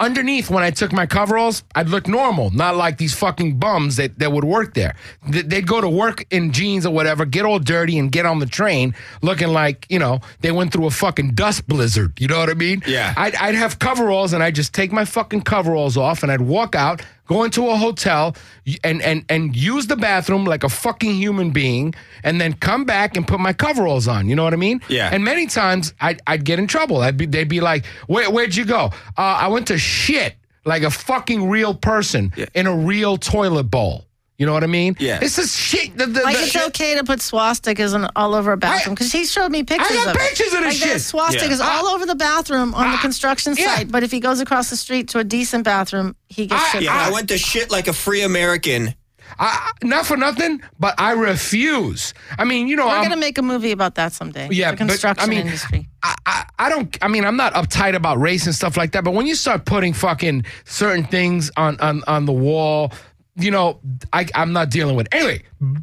[0.00, 4.18] underneath, when I took my coveralls, I'd look normal, not like these fucking bums that,
[4.18, 4.96] that would work there.
[5.28, 8.46] They'd go to work in jeans or whatever, get all dirty and get on the
[8.46, 12.18] train looking like, you know, they went through a fucking dust blizzard.
[12.18, 12.82] You know what I mean?
[12.86, 13.14] Yeah.
[13.16, 16.74] I'd, I'd have coveralls and I'd just take my fucking coveralls off and I'd walk
[16.74, 18.34] out, go into a hotel
[18.82, 23.16] and, and, and use the bathroom like a fucking human being and then come back
[23.16, 24.28] and put my coveralls on.
[24.28, 24.80] You know what I mean?
[24.88, 25.10] Yeah.
[25.12, 26.96] And many times I'd, I'd get in trouble.
[27.02, 28.90] I'd be, they'd be like, Where, where'd you go?
[29.16, 34.06] Uh, I went to shit like a fucking real person in a real toilet bowl.
[34.40, 34.96] You know what I mean?
[34.98, 35.18] Yeah.
[35.18, 35.94] This is shit.
[35.98, 39.12] The, the, Like the- it's okay to put swastikas in, all over a bathroom because
[39.12, 40.28] he showed me pictures I got of it.
[40.28, 40.88] pictures of this like shit.
[40.88, 41.68] There's swastikas Yeah.
[41.70, 43.76] all over the bathroom on the construction yeah.
[43.76, 46.68] site, but if he goes across the street to a decent bathroom, he gets I-
[46.70, 46.82] shit.
[46.84, 48.94] Yeah, I went to shit like a free American.
[49.38, 52.14] I, not for nothing, but I refuse.
[52.38, 54.48] I mean, you know, We're I'm, gonna make a movie about that someday.
[54.50, 55.88] Yeah, the but, I construction mean, industry.
[56.02, 56.96] I, I, I don't.
[57.02, 59.04] I mean, I'm not uptight about race and stuff like that.
[59.04, 62.92] But when you start putting fucking certain things on on on the wall,
[63.36, 63.80] you know,
[64.12, 65.08] I, I'm not dealing with.
[65.12, 65.42] Anyway,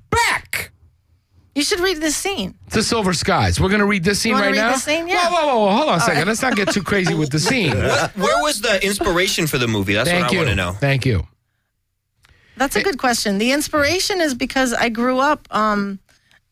[0.10, 0.72] back
[1.56, 2.56] You should read this scene.
[2.72, 3.60] to Silver Skies.
[3.60, 4.74] We're gonna read this scene wanna right read now.
[4.74, 5.08] the scene?
[5.08, 5.30] Yeah.
[5.30, 5.72] Whoa, whoa, whoa, whoa!
[5.78, 6.18] Hold on a second.
[6.20, 6.28] right.
[6.28, 7.72] Let's not get too crazy with the scene.
[7.78, 9.94] Where was the inspiration for the movie?
[9.94, 10.40] That's Thank what I you.
[10.40, 10.72] want to know.
[10.74, 11.28] Thank you.
[12.58, 13.38] That's a good question.
[13.38, 15.48] The inspiration is because I grew up.
[15.52, 16.00] Um,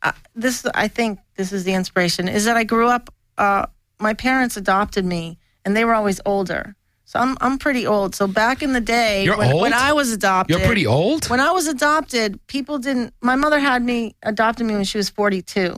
[0.03, 3.11] uh, this I think this is the inspiration is that I grew up.
[3.37, 3.65] Uh,
[3.99, 6.75] my parents adopted me, and they were always older.
[7.05, 8.15] So I'm I'm pretty old.
[8.15, 9.61] So back in the day, You're when, old?
[9.61, 11.29] when I was adopted, You're pretty old.
[11.29, 13.13] When I was adopted, people didn't.
[13.21, 15.77] My mother had me adopted me when she was 42,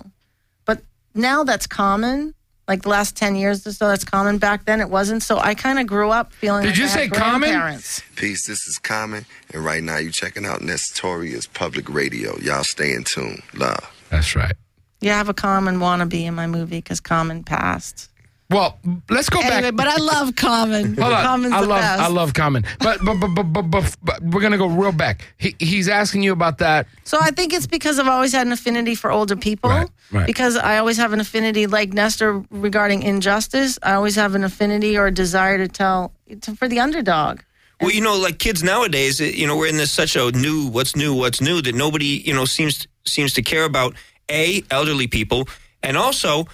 [0.65, 0.81] but
[1.13, 2.33] now that's common.
[2.67, 4.39] Like the last 10 years or so, that's common.
[4.39, 5.23] Back then, it wasn't.
[5.23, 6.63] So I kind of grew up feeling.
[6.63, 7.49] Did like you I say had common?
[7.49, 8.01] grandparents.
[8.17, 12.37] Peace, this is Common, and right now you're checking out Nestorius Public Radio.
[12.39, 13.41] Y'all stay in tune.
[13.53, 13.79] Love.
[14.09, 14.51] That's right.
[14.99, 18.09] Yeah, I have a common wannabe in my movie because common passed.
[18.49, 18.79] Well,
[19.10, 19.75] let's go Anyway, back.
[19.75, 20.95] but I love common.
[20.97, 21.23] Hold on.
[21.23, 22.01] Common's I the love best.
[22.01, 22.63] I love Common.
[22.79, 25.25] But but, but but but but but we're gonna go real back.
[25.38, 26.88] He, he's asking you about that.
[27.03, 29.69] So I think it's because I've always had an affinity for older people.
[29.69, 30.25] Right, right.
[30.25, 33.77] Because I always have an affinity, like Nestor, regarding injustice.
[33.83, 37.41] I always have an affinity or a desire to tell to, for the underdog.
[37.81, 40.95] Well, you know, like kids nowadays, you know, we're in this such a new, what's
[40.95, 43.93] new, what's new that nobody, you know, seems seems to care about
[44.31, 45.47] a elderly people,
[45.83, 46.45] and also,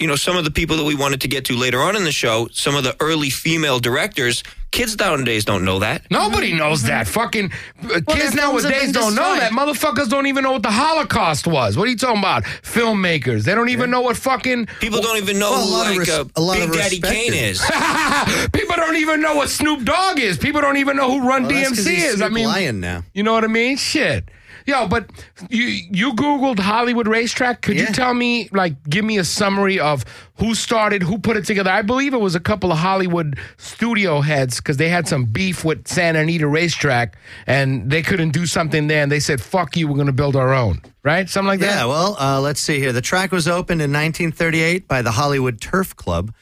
[0.00, 2.04] you know, some of the people that we wanted to get to later on in
[2.04, 4.42] the show, some of the early female directors.
[4.72, 6.08] Kids nowadays don't know that.
[6.12, 7.08] Nobody knows that.
[7.08, 7.50] Fucking
[7.82, 9.40] uh, kids their films have nowadays been don't know destroyed.
[9.40, 9.50] that.
[9.52, 11.76] Motherfuckers don't even know what the Holocaust was.
[11.76, 12.44] What are you talking about?
[12.44, 13.42] Filmmakers.
[13.44, 15.96] They don't even know what fucking People don't even know Well, a who lot of
[15.96, 17.42] like res- uh, a lot Big of Daddy respect Kane it.
[17.50, 17.60] is.
[18.52, 20.38] People don't even know what Snoop Dogg is.
[20.38, 22.22] People don't even know who Run Well, that's 'cause DMC he's is.
[22.22, 23.02] I Snoop mean, Lion now.
[23.12, 23.76] You know what I mean?
[23.76, 24.28] Shit.
[24.66, 25.10] Yo, but
[25.48, 27.62] you you Googled Hollywood racetrack.
[27.62, 30.04] Could you tell me, like, give me a summary of
[30.36, 31.70] who started, who put it together?
[31.70, 35.64] I believe it was a couple of Hollywood studio heads because they had some beef
[35.64, 39.86] with Santa Anita racetrack and they couldn't do something there and they said, fuck you,
[39.86, 40.80] we're going to build our own.
[41.02, 41.28] Right?
[41.28, 41.80] Something like that.
[41.80, 42.92] Yeah, well, uh, let's see here.
[42.92, 46.32] The track was opened in 1938 by the Hollywood Turf Club.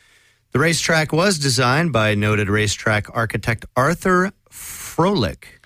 [0.52, 5.57] The racetrack was designed by noted racetrack architect Arthur Froehlich.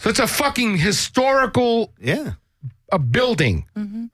[0.00, 2.32] So it's a fucking historical Yeah.
[2.90, 3.66] uh, building.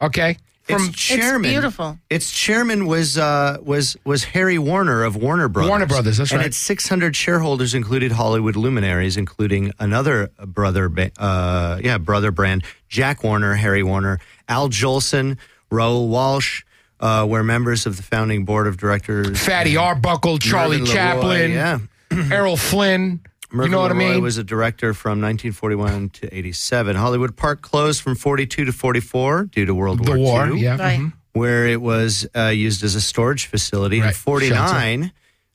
[0.03, 0.37] Okay?
[0.64, 1.96] From its chairman, beautiful.
[2.11, 5.68] Its chairman was uh, was was Harry Warner of Warner Brothers.
[5.68, 6.49] Warner Brothers, that's and right.
[6.49, 13.22] its 600 shareholders included Hollywood luminaries, including another brother, ba- uh, yeah, brother brand, Jack
[13.22, 14.18] Warner, Harry Warner,
[14.49, 15.38] Al Jolson,
[15.70, 16.64] Raoul Walsh.
[16.99, 19.38] Uh, were members of the founding board of directors.
[19.38, 21.79] Fatty Arbuckle, Charlie Mervyn LeRoy, Chaplin, yeah.
[22.33, 23.20] Errol Flynn.
[23.57, 24.23] Mervyn you know what I mean?
[24.23, 26.97] was a director from 1941 to 87.
[26.97, 30.61] Hollywood Park closed from 42 to 44 due to World the War war, II.
[30.61, 30.77] yeah.
[30.77, 30.99] Right.
[31.01, 31.12] mhm.
[31.33, 33.99] where it was uh, used as a storage facility.
[33.99, 35.12] In Right, 49,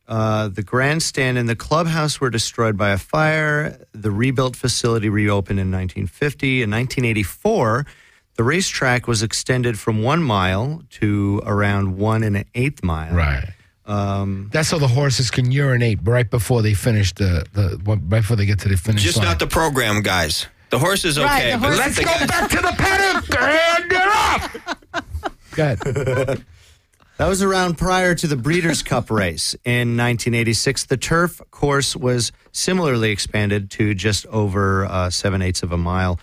[0.08, 3.80] uh, the grandstand and the clubhouse were destroyed by a fire.
[3.94, 6.64] The rebuilt facility reopened in 1950.
[6.64, 7.86] In 1984,
[8.36, 13.14] the racetrack was extended from one mile to around one and an eighth mile.
[13.16, 13.50] Right.
[13.86, 18.36] Um, That's so the horses can urinate right before they finish the, the right before
[18.38, 19.26] they get to the finish Just line.
[19.28, 20.48] not the program, guys.
[20.70, 22.74] The horse is okay, Right, the but horse let Let's go guys- back to the
[22.78, 25.04] paddock and get off.
[25.56, 26.46] Go ahead.
[27.18, 30.86] That was around prior to the Breeders' Cup race in 1986.
[30.86, 36.20] The turf course was similarly expanded to just over uh, seven eighths of a mile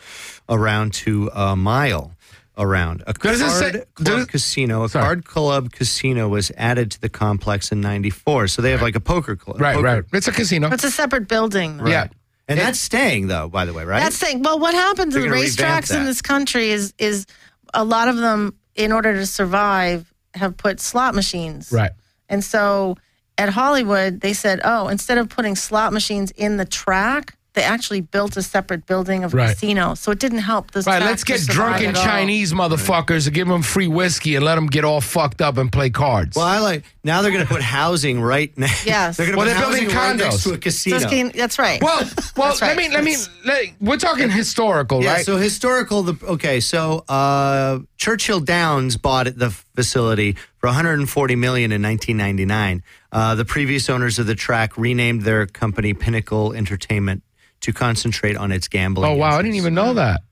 [0.49, 2.14] around to a mile
[2.59, 3.03] around.
[3.07, 5.05] A card say- club it- casino, a Sorry.
[5.05, 8.49] card club casino was added to the complex in 94.
[8.49, 9.61] So they have like a poker club.
[9.61, 10.05] Right, poker- right.
[10.12, 10.68] It's a casino.
[10.71, 11.81] It's a separate building.
[11.87, 12.09] Yeah.
[12.49, 14.01] And that's staying though, by the way, right?
[14.01, 14.42] That's staying.
[14.42, 17.27] Well, what happens They're in the racetracks in this country is is
[17.75, 21.71] a lot of them, in order to survive, have put slot machines.
[21.71, 21.90] Right.
[22.29, 22.97] And so
[23.37, 28.01] at Hollywood, they said, oh, instead of putting slot machines in the track, they actually
[28.01, 29.51] built a separate building of a Right.
[29.55, 29.94] casino.
[29.94, 30.87] So it didn't help those.
[30.87, 31.92] Right, let's get drunken.
[31.94, 35.71] Chinese motherfuckers and give them free whiskey and let them get all fucked up and
[35.73, 36.37] play cards.
[36.37, 38.87] well, I like now they're going to put housing right next.
[38.87, 39.16] Yes.
[39.16, 40.42] they're going to Well, put they're building housing right next condos.
[40.44, 40.99] to a casino.
[40.99, 41.33] Just kidding.
[41.35, 41.83] That's right.
[41.83, 41.99] well,
[42.37, 45.25] well That's let me let me let, we're talking historical, Yeah, right?
[45.27, 46.03] so historical.
[46.05, 52.83] The okay, so uh, Churchill Downs bought the facility for 140 million in 1999.
[53.11, 57.23] Uh, the previous owners of the track renamed their company Pinnacle Entertainment
[57.61, 59.11] to concentrate on its gambling.
[59.11, 60.23] oh wow, I didn't even know that.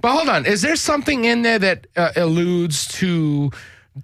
[0.00, 3.50] But hold on, is there something in there that uh, alludes to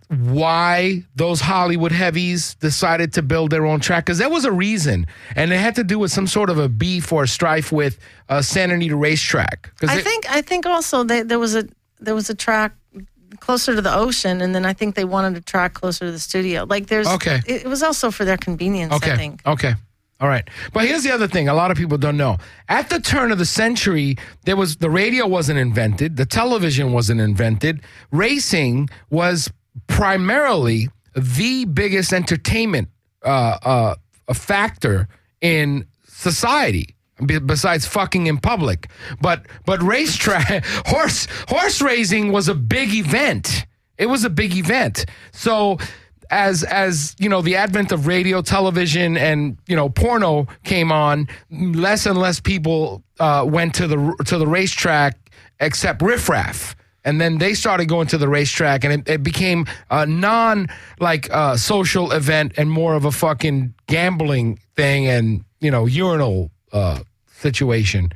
[0.08, 4.04] why those Hollywood heavies decided to build their own track?
[4.04, 6.68] Because there was a reason, and it had to do with some sort of a
[6.68, 9.70] beef or a strife with uh, Santa Anita Racetrack.
[9.78, 11.66] 'Cause I it- think I think also they, there was a
[12.00, 12.72] there was a track
[13.40, 16.18] closer to the ocean, and then I think they wanted a track closer to the
[16.18, 16.64] studio.
[16.68, 17.40] Like there's Okay.
[17.46, 18.92] It, it was also for their convenience.
[18.94, 19.12] Okay.
[19.12, 19.40] I think.
[19.46, 19.74] Okay.
[20.20, 20.48] All right.
[20.72, 22.38] But here's the other thing a lot of people don't know.
[22.68, 27.20] At the turn of the century, there was the radio wasn't invented, the television wasn't
[27.20, 27.82] invented.
[28.10, 29.50] Racing was
[29.88, 32.88] primarily the biggest entertainment
[33.24, 33.94] uh, uh,
[34.32, 35.08] factor
[35.40, 38.88] in society besides fucking in public.
[39.20, 43.66] But but racetrack horse horse racing was a big event.
[43.98, 45.06] It was a big event.
[45.32, 45.78] So
[46.30, 51.28] as as you know the advent of radio television and you know porno came on
[51.50, 55.16] less and less people uh, went to the to the racetrack
[55.60, 56.76] except riffraff.
[57.04, 61.32] And then they started going to the racetrack and it, it became a non like
[61.32, 67.00] uh, social event and more of a fucking gambling thing and you know urinal uh,
[67.30, 68.10] situation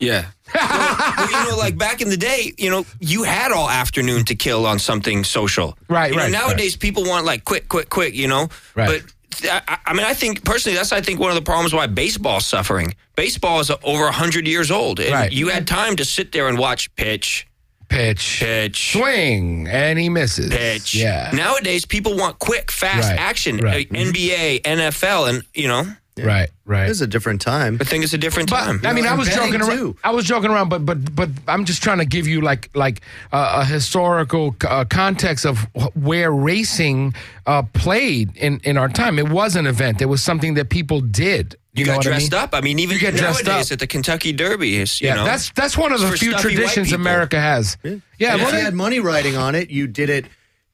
[0.00, 0.26] Yeah.
[0.54, 4.24] well, well, you know, like back in the day, you know, you had all afternoon
[4.26, 5.76] to kill on something social.
[5.88, 8.14] Right, You know, right, Nowadays, people want like quick, quick, quick.
[8.14, 8.48] You know.
[8.76, 9.02] Right.
[9.40, 11.86] But I, I mean, I think personally, that's I think one of the problems why
[11.86, 12.94] baseball's suffering.
[13.16, 15.32] Baseball is over hundred years old, and Right.
[15.32, 17.46] you had time to sit there and watch pitch,
[17.88, 20.94] pitch pitch, swing and he misses pitch.
[20.94, 23.56] yeah Nowadays, people want quick, fast Right, action.
[23.58, 23.86] right.
[23.90, 25.84] Uh, NBA, NFL, and you know,
[26.26, 27.78] right right It was a different time.
[27.80, 28.80] I think it's a different But time.
[28.84, 29.78] I mean, know, I was betting, joking around.
[29.78, 29.96] too.
[30.04, 33.00] I was joking around, but but but I'm just trying to give you like like
[33.32, 37.14] uh, a historical uh, context of wh- where racing
[37.46, 39.18] uh, played in in our time.
[39.18, 40.00] It was an event.
[40.02, 41.56] It was something that people did.
[41.74, 42.40] you know got what I dressed mean?
[42.42, 42.54] up.
[42.54, 43.70] I mean, even You get dressed up.
[43.72, 46.92] at the Kentucky Derby, is you Yeah, know, that's that's one of the few traditions.
[46.92, 47.76] America has.
[47.84, 50.26] Yeah, Yeah, what if you had money riding on it, you did it.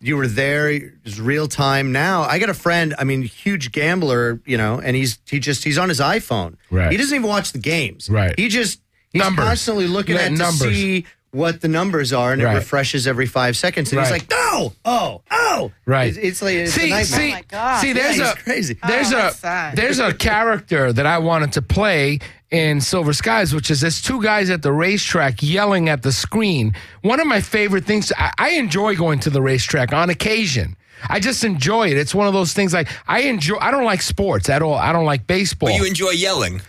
[0.05, 0.69] You were there.
[0.71, 1.90] It was real time.
[1.93, 2.95] Now I got a friend.
[2.99, 4.40] I mean, huge gambler.
[4.45, 6.57] You know, and he's he just he's on his iPhone.
[6.71, 6.90] Right.
[6.93, 8.11] He doesn't even watch the games.
[8.11, 8.35] Right.
[8.38, 8.81] He just
[9.12, 9.45] he's Numbers.
[9.47, 10.59] constantly looking Yeah, at numbers.
[10.61, 12.53] to see what the numbers are, and Right.
[12.53, 13.93] it refreshes every five seconds.
[13.93, 16.09] And he's like, no, oh, oh, Right.
[16.09, 17.05] It's, it's like it's a see, nightmare.
[17.07, 17.81] see, Oh my God.
[17.81, 17.93] see.
[17.93, 18.79] There's Yeah, a crazy.
[18.87, 19.75] There's Oh, a sad.
[19.77, 22.21] there's a character that I wanted to play
[22.55, 26.73] in Silver Skies, which is there's two guys at the racetrack yelling at the screen.
[27.03, 28.12] One of my favorite things.
[28.17, 30.77] I, I enjoy going to the racetrack on occasion.
[31.11, 31.97] I just enjoy it.
[31.97, 33.57] It's one of those things like I enjoy.
[33.61, 34.75] I don't like sports at all.
[34.75, 35.69] I don't like baseball.
[35.69, 36.62] but you enjoy yelling.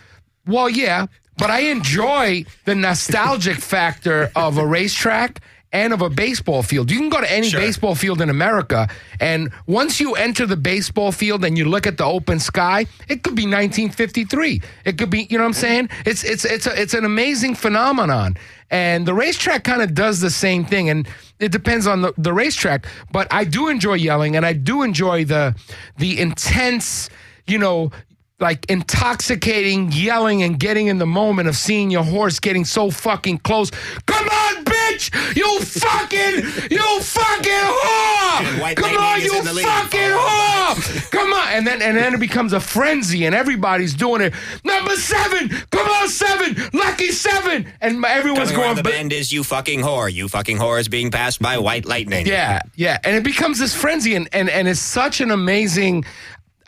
[0.44, 1.06] Well, yeah,
[1.38, 5.40] but I enjoy the nostalgic factor of a racetrack
[5.76, 6.90] and of a baseball field.
[6.90, 7.60] You can go to any Sure.
[7.60, 8.88] baseball field in America,
[9.20, 13.22] and once you enter the baseball field and you look at the open sky, it
[13.22, 14.62] could be 1953.
[14.86, 15.88] It could be, you know what I'm saying?
[15.88, 16.08] Mm-hmm.
[16.10, 18.36] It's it's it's a, it's an amazing phenomenon.
[18.70, 21.06] And the racetrack kind of does the same thing, and
[21.38, 22.86] it depends on the, the racetrack.
[23.12, 25.54] But I do enjoy yelling, and I do enjoy the
[25.98, 27.10] the intense,
[27.46, 27.90] you know,
[28.38, 33.38] like intoxicating yelling and getting in the moment of seeing your horse getting so fucking
[33.38, 33.70] close.
[34.04, 35.10] Come on, bitch!
[35.34, 38.76] You fucking, you fucking whore!
[38.76, 39.64] Come on, you in the lead.
[39.64, 41.10] fucking whore!
[41.10, 44.34] Come on, and then and then it becomes a frenzy, and everybody's doing it.
[44.64, 48.76] Number seven, come on, seven, lucky seven, and everyone's Coming going.
[48.76, 50.12] the bend is you fucking whore.
[50.12, 52.26] You fucking whore is being passed by white lightning.
[52.26, 56.04] Yeah, yeah, and it becomes this frenzy, and and and it's such an amazing.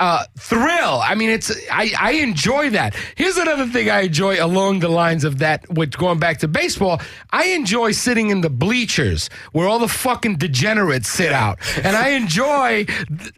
[0.00, 1.00] Uh, thrill.
[1.02, 2.94] I mean, it's I, I enjoy that.
[3.16, 5.68] Here's another thing I enjoy along the lines of that.
[5.70, 10.36] With going back to baseball, I enjoy sitting in the bleachers where all the fucking
[10.36, 12.86] degenerates sit out, and I enjoy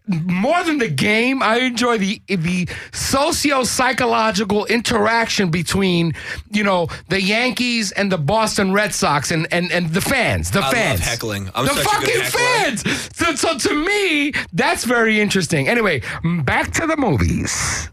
[0.07, 1.43] more than the game.
[1.43, 6.15] I enjoy the the socio psychological interaction between
[6.51, 10.51] you know the Yankees and the Boston Red Sox and and, and the fans.
[10.51, 11.51] The I fans heckling.
[11.55, 13.17] I'm the fucking fans.
[13.17, 15.69] So, so to me, that's very interesting.
[15.69, 16.03] Anyway,
[16.51, 17.89] back to the movies.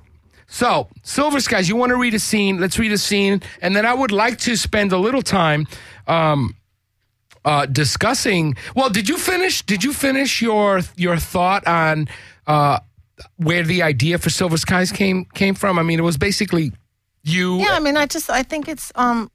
[0.48, 2.60] So, Silver Skies, you want to read a scene?
[2.60, 3.44] Let's read a scene.
[3.62, 5.68] And then I would like to spend a little time
[6.08, 6.56] um,
[7.46, 8.56] uh, discussing.
[8.76, 9.62] Well, did you finish?
[9.62, 12.08] Did you finish your your thought on
[12.48, 12.80] uh,
[13.36, 15.78] where the idea for Silver Skies came came from?
[15.78, 16.72] I mean, it was basically
[17.24, 17.60] you.
[17.60, 19.30] Yeah, I mean, I just I think it's um,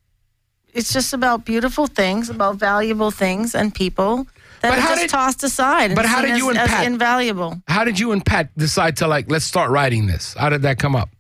[0.75, 4.27] it's just about beautiful things, about valuable things and people
[4.63, 5.95] But how just did- tossed aside.
[5.95, 7.61] But how did you as, and Pat- invaluable?
[7.69, 10.35] How did you and Pat decide to like let's start writing this?
[10.35, 11.11] How did that come up?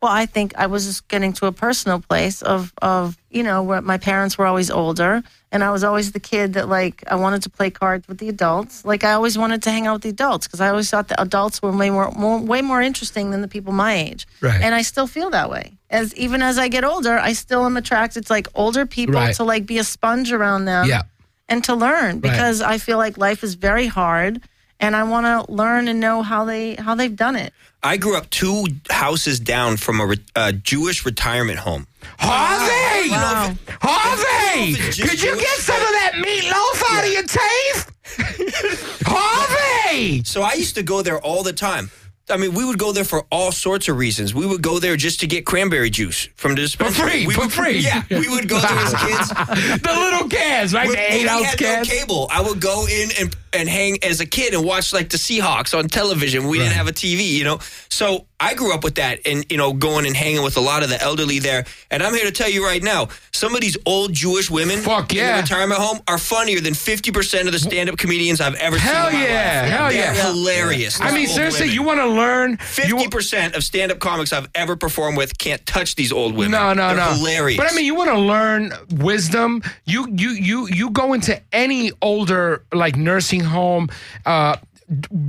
[0.00, 3.62] Well, I think I was just getting to a personal place of of you know
[3.62, 5.22] where my parents were always older,
[5.52, 8.28] and I was always the kid that like I wanted to play cards with the
[8.28, 8.84] adults.
[8.84, 11.20] Like I always wanted to hang out with the adults because I always thought the
[11.22, 14.26] adults were way more, more way more interesting than the people my age.
[14.40, 14.60] Right.
[14.60, 15.74] And I still feel that way.
[15.88, 19.36] As even as I get older, I still am attracted to like older people Right.
[19.36, 20.88] to like be a sponge around them.
[20.88, 21.02] Yeah.
[21.48, 24.40] And to learn because I feel like life is very hard,
[24.80, 27.52] and I want to learn and know how they how they've done it.
[27.82, 31.86] I grew up two houses down from a re- uh, Jewish retirement home.
[32.18, 33.10] Harvey!
[33.10, 33.54] Wow.
[33.80, 34.72] Harvey!
[34.72, 39.02] It's just Could you get some of that meatloaf out of your teeth?
[39.04, 40.22] Harvey!
[40.24, 41.90] So I used to go there all the time.
[42.32, 44.34] I mean, we would go there for all sorts of reasons.
[44.34, 47.10] We would go there just to get cranberry juice from the dispensary.
[47.10, 47.78] free, we for would, free.
[47.78, 49.28] Yeah, we would go there as kids.
[49.82, 50.88] the little cans, right?
[50.88, 51.88] When- the eight ounce cans.
[51.88, 52.28] no cable.
[52.30, 55.76] I would go in and, and hang as a kid and watch like the Seahawks
[55.78, 56.48] on television.
[56.48, 57.58] We didn't have a TV, you know.
[57.90, 60.82] So I grew up with that, and you know, going and hanging with a lot
[60.82, 61.64] of the elderly there.
[61.92, 65.12] And I'm here to tell you right now, some of these old Jewish women Fuck
[65.12, 65.36] in yeah.
[65.36, 69.10] the retirement home are funnier than 50 percent of the stand-up comedians I've ever Hell
[69.10, 69.20] seen.
[69.20, 70.26] in my yeah, hell They're yeah.
[70.32, 71.00] hilarious.
[71.00, 71.74] I mean, seriously, women.
[71.74, 72.56] you want to learn?
[72.56, 76.50] Fifty wa- percent of stand-up comics I've ever performed with can't touch these old women.
[76.52, 77.14] No, no, They're no.
[77.14, 77.58] Hilarious.
[77.58, 79.62] But I mean, you want to learn wisdom.
[79.84, 83.88] You, you, you, you go into any older like nursing home,
[84.26, 84.56] uh,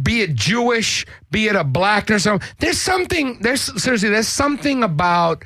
[0.04, 2.42] be it Jewish, be it a black nursing home.
[2.60, 3.40] There's something.
[3.42, 4.10] There's seriously.
[4.10, 5.44] There's something about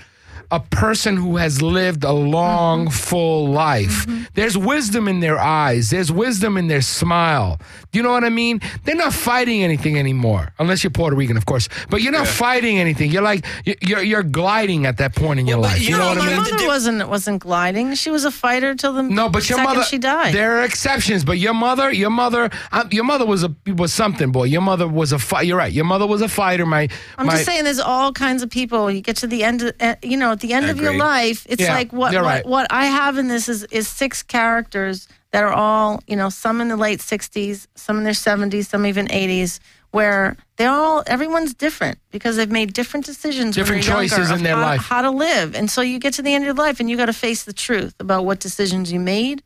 [0.50, 2.94] a person who has lived a long, Mm-hmm.
[2.94, 4.06] full life.
[4.34, 5.90] There's wisdom in their eyes.
[5.90, 7.60] There's wisdom in their smile.
[7.92, 8.60] Do you know what I mean?
[8.84, 11.70] They're not fighting anything anymore, unless you're Puerto Rican, of course.
[11.90, 13.12] But you're not fighting anything.
[13.12, 13.46] You're like
[13.82, 15.82] you're you're gliding at that point in your Well, but life.
[15.82, 16.44] you You know know, what I mean?
[16.44, 17.96] the mother wasn't wasn't gliding.
[17.96, 19.84] She was a fighter till the No, but your mother.
[19.84, 20.34] she died.
[20.34, 24.32] There are exceptions, but your mother, your mother, uh, your mother was a was something,
[24.32, 24.44] boy.
[24.46, 25.48] Your mother was a fight.
[25.48, 25.72] You're right.
[25.72, 26.66] Your mother was a fighter.
[26.66, 28.92] My, I'm my, just saying, there's all kinds of people.
[28.92, 31.46] You get to the end, of, uh, you know, at the end of your life,
[31.50, 32.46] it's Yeah, like what you're what, right.
[32.46, 35.08] what I have in this is is six characters
[35.38, 38.88] that are all, you know, some in the late 60s, some in their 70s, some
[38.88, 39.60] even 80s,
[39.92, 44.62] where they're all everyone's different because they've made different decisions, Different choices in their how,
[44.64, 44.82] life.
[44.82, 46.98] how to live, and so you get to the end of your life, and you
[46.98, 49.44] got to face the truth about what decisions you made,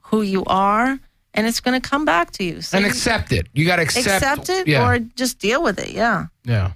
[0.00, 0.98] who you are.
[1.34, 2.60] And it's going to come back to you.
[2.62, 3.46] So and you accept it.
[3.52, 5.90] You got to accept, accept it Yeah, or just deal with it.
[5.90, 6.26] Yeah.
[6.44, 6.72] yeah,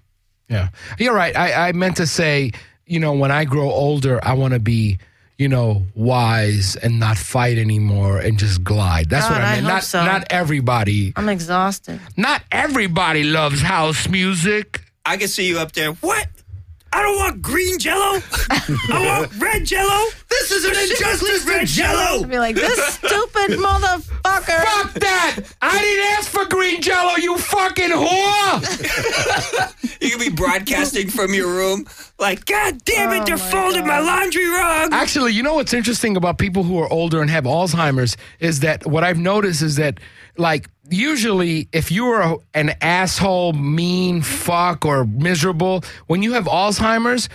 [0.48, 0.68] yeah.
[1.00, 1.34] You're right.
[1.34, 2.52] I, I meant to say,
[2.86, 4.98] you know, when I grow older, I want to be,
[5.38, 9.08] you know, wise and not fight anymore and just glide.
[9.10, 9.64] That's what God, I I meant.
[9.64, 10.04] hope not so.
[10.04, 11.12] not everybody.
[11.16, 12.00] I'm exhausted.
[12.16, 14.82] Not everybody loves house music.
[15.04, 15.92] I can see you up there.
[15.92, 16.28] What?
[16.94, 18.20] I don't want green jello.
[18.50, 20.04] I want red jello.
[20.28, 22.22] This is an injustice red jello.
[22.22, 24.62] I'd be like, this stupid motherfucker.
[24.62, 25.38] Fuck that!
[25.62, 29.78] I didn't ask for green jello, you fucking whore!
[30.02, 31.86] You could be broadcasting from your room,
[32.18, 34.88] like, God damn it, Oh they're my folding my laundry wrong.
[34.92, 38.84] Actually, you know what's interesting about people who are older and have Alzheimer's is that
[38.84, 40.00] what I've noticed is that,
[40.36, 47.28] like, usually if you are an asshole, mean fuck, or miserable, when you have Alzheimer's,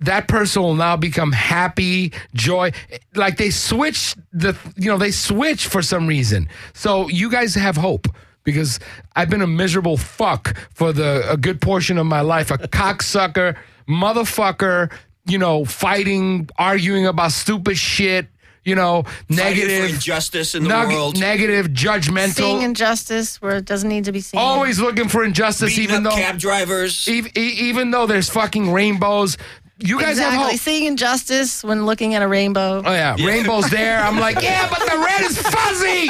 [0.00, 2.72] that person will now become happy, joy.
[3.14, 6.48] Like they switch the, you know, they switch for some reason.
[6.74, 8.06] So you guys have hope
[8.44, 8.80] because
[9.16, 13.56] I've been a miserable fuck for the a good portion of my life, a cocksucker,
[13.88, 14.92] motherfucker,
[15.26, 18.26] you know, fighting, arguing about stupid shit,
[18.64, 21.18] you know, Fighting for negative, injustice in the neg- world.
[21.18, 24.38] negative, judgmental, Seeing injustice where it doesn't need to be seen.
[24.40, 27.06] always looking for injustice, beating even up though cab drivers.
[27.08, 29.36] ev- e- even though there's fucking rainbows.
[29.82, 30.58] You guys have hope.
[30.58, 32.82] Seeing injustice when looking at a rainbow.
[32.84, 33.98] Oh yeah, rainbow's there.
[33.98, 36.06] I'm like, yeah, but the red is fuzzy.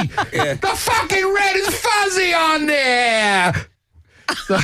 [0.56, 3.09] The fucking red is fuzzy on there.
[4.46, 4.56] So,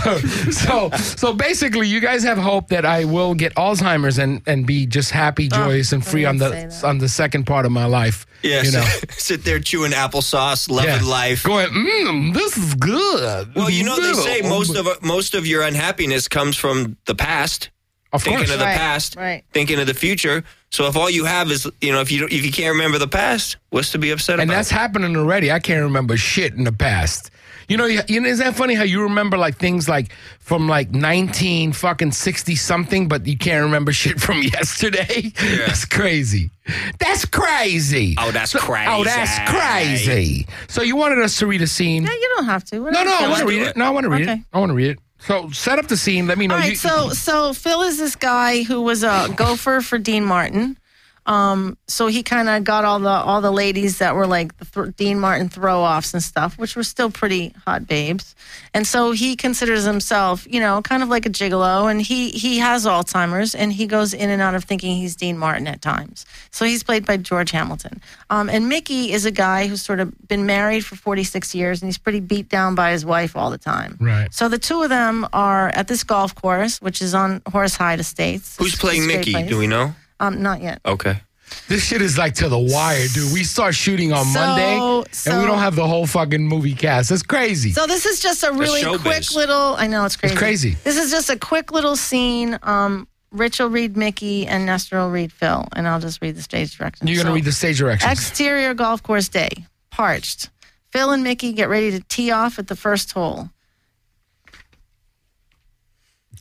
[0.50, 4.86] so, so basically, you guys have hope that I will get Alzheimer's and, and be
[4.86, 8.26] just happy, joyous, and free on the on the second part of my life.
[8.42, 11.00] Yeah, you know, sit there chewing applesauce, loving Yeah.
[11.08, 11.42] life.
[11.44, 13.54] going, mmm, this is good.
[13.54, 17.70] Well, you know they say most of most of your unhappiness comes from the past,
[18.12, 18.52] of thinking course.
[18.52, 19.44] of the Right, past, right.
[19.52, 20.44] thinking of the future.
[20.70, 22.98] So if all you have is, you know, if you don't, if you can't remember
[22.98, 24.52] the past, what's to be upset and about?
[24.54, 25.50] And that's happening already.
[25.52, 27.30] I can't remember shit in the past.
[27.68, 30.68] You know, you, you know, isn't that funny how you remember like things like from
[30.68, 35.32] like nineteen fucking sixty something, but you can't remember shit from yesterday?
[35.66, 36.50] That's crazy.
[36.98, 38.14] That's crazy.
[38.18, 40.04] Oh, that's So- Oh, that's crazy.
[40.06, 40.46] crazy.
[40.68, 42.04] So you wanted us to read a scene?
[42.04, 42.76] No, you don't have to.
[42.76, 43.76] No, Whatever no, you I feel want to read it.
[43.76, 44.38] No, I want to read it.
[44.52, 44.98] I want to read it.
[45.18, 46.26] So set up the scene.
[46.26, 46.54] Let me know.
[46.54, 50.24] All right, You- so so Phil is this guy who was a gopher for Dean
[50.24, 50.76] Martin.
[51.26, 54.64] Um, so he kind of got all the all the ladies that were like the
[54.64, 58.34] th- Dean Martin throw offs and stuff, which were still pretty hot babes.
[58.72, 62.58] And so he considers himself, you know, kind of like a gigolo, and he he
[62.58, 66.26] has Alzheimer's, and he goes in and out of thinking he's Dean Martin at times.
[66.50, 68.00] So he's played by George Hamilton.
[68.30, 71.88] Um, and Mickey is a guy who's sort of been married for 46 years, and
[71.88, 73.96] he's pretty beat down by his wife all the time.
[74.00, 74.32] Right.
[74.32, 77.98] So the two of them are at this golf course, which is on Horace Heidt
[77.98, 78.56] Estates.
[78.58, 79.32] Who's playing Mickey?
[79.32, 79.48] place.
[79.48, 79.94] Do we know?
[80.20, 80.80] Um, not yet.
[80.84, 81.20] Okay.
[81.68, 83.32] This shit is like to the wire, dude.
[83.32, 87.10] We start shooting on So- Monday, and we don't have the whole fucking movie cast.
[87.10, 87.72] That's crazy.
[87.72, 89.00] So this is just a really showbiz.
[89.02, 89.76] quick little.
[89.76, 90.34] I know it's crazy.
[90.36, 90.76] crazy.
[90.82, 92.58] This is just a quick little scene.
[92.64, 96.42] Um, Rich will read Mickey, and Nestor will read Phil, and I'll just read the
[96.42, 97.08] stage directions.
[97.08, 98.10] You're gonna So, read the stage directions.
[98.12, 99.50] exterior golf course day.
[99.90, 100.48] Parched.
[100.92, 103.50] Phil and Mickey get ready to tee off at the first hole.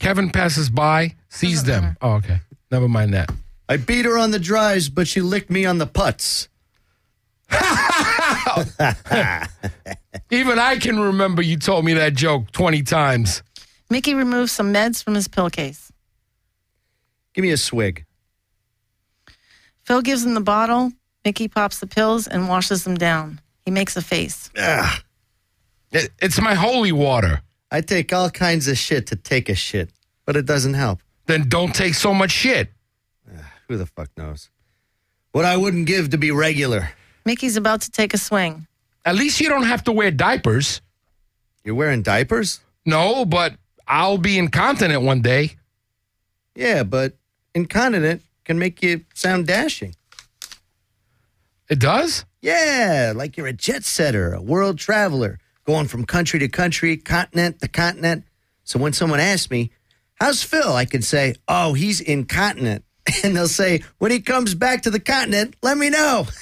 [0.00, 1.96] Kevin passes by, sees them.
[2.02, 2.40] Oh, okay.
[2.70, 3.30] Never mind that.
[3.68, 6.48] I beat her on the drives, but she licked me on the putts.
[10.30, 13.42] Even I can remember you told me that joke 20 times.
[13.90, 15.92] Mickey removes some meds from his pill case.
[17.34, 18.04] Give me a swig.
[19.84, 20.92] Phil gives him the bottle.
[21.24, 23.40] Mickey pops the pills and washes them down.
[23.64, 24.50] He makes a face.
[25.92, 27.42] It- it's my holy water.
[27.70, 29.90] I take all kinds of shit to take a shit,
[30.24, 31.00] but it doesn't help.
[31.26, 32.72] Then don't take so much shit.
[33.68, 34.50] Who the fuck knows?
[35.32, 36.90] What I wouldn't give to be regular.
[37.24, 38.66] Mickey's about to take a swing.
[39.04, 40.80] At least you don't have to wear diapers.
[41.64, 42.60] You're wearing diapers?
[42.84, 43.54] No, but
[43.86, 45.56] I'll be incontinent one day.
[46.54, 47.14] Yeah, but
[47.54, 49.94] incontinent can make you sound dashing.
[51.68, 52.24] It does?
[52.40, 57.60] Yeah, like you're a jet setter, a world traveler, going from country to country, continent
[57.60, 58.24] to continent.
[58.62, 59.72] So when someone asks me,
[60.20, 60.72] How's Phil?
[60.72, 62.84] I can say, Oh, he's incontinent.
[63.24, 66.26] And they'll say, When he comes back to the continent, let me know.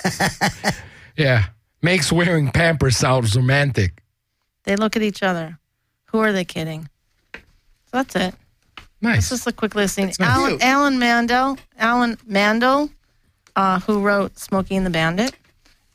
[1.17, 1.45] Yeah.
[1.83, 4.03] Makes wearing Pampers sounds romantic.
[4.65, 5.59] They look at each other.
[6.07, 6.89] Who are they kidding?
[7.35, 7.41] So
[7.93, 8.35] that's it.
[9.01, 9.29] Nice.
[9.31, 10.07] This is a quick listening.
[10.07, 10.21] nice.
[10.21, 12.91] Alan, Alan Mandel, Alan Mandel,
[13.55, 15.37] uh, who wrote Smokey and the Bandit.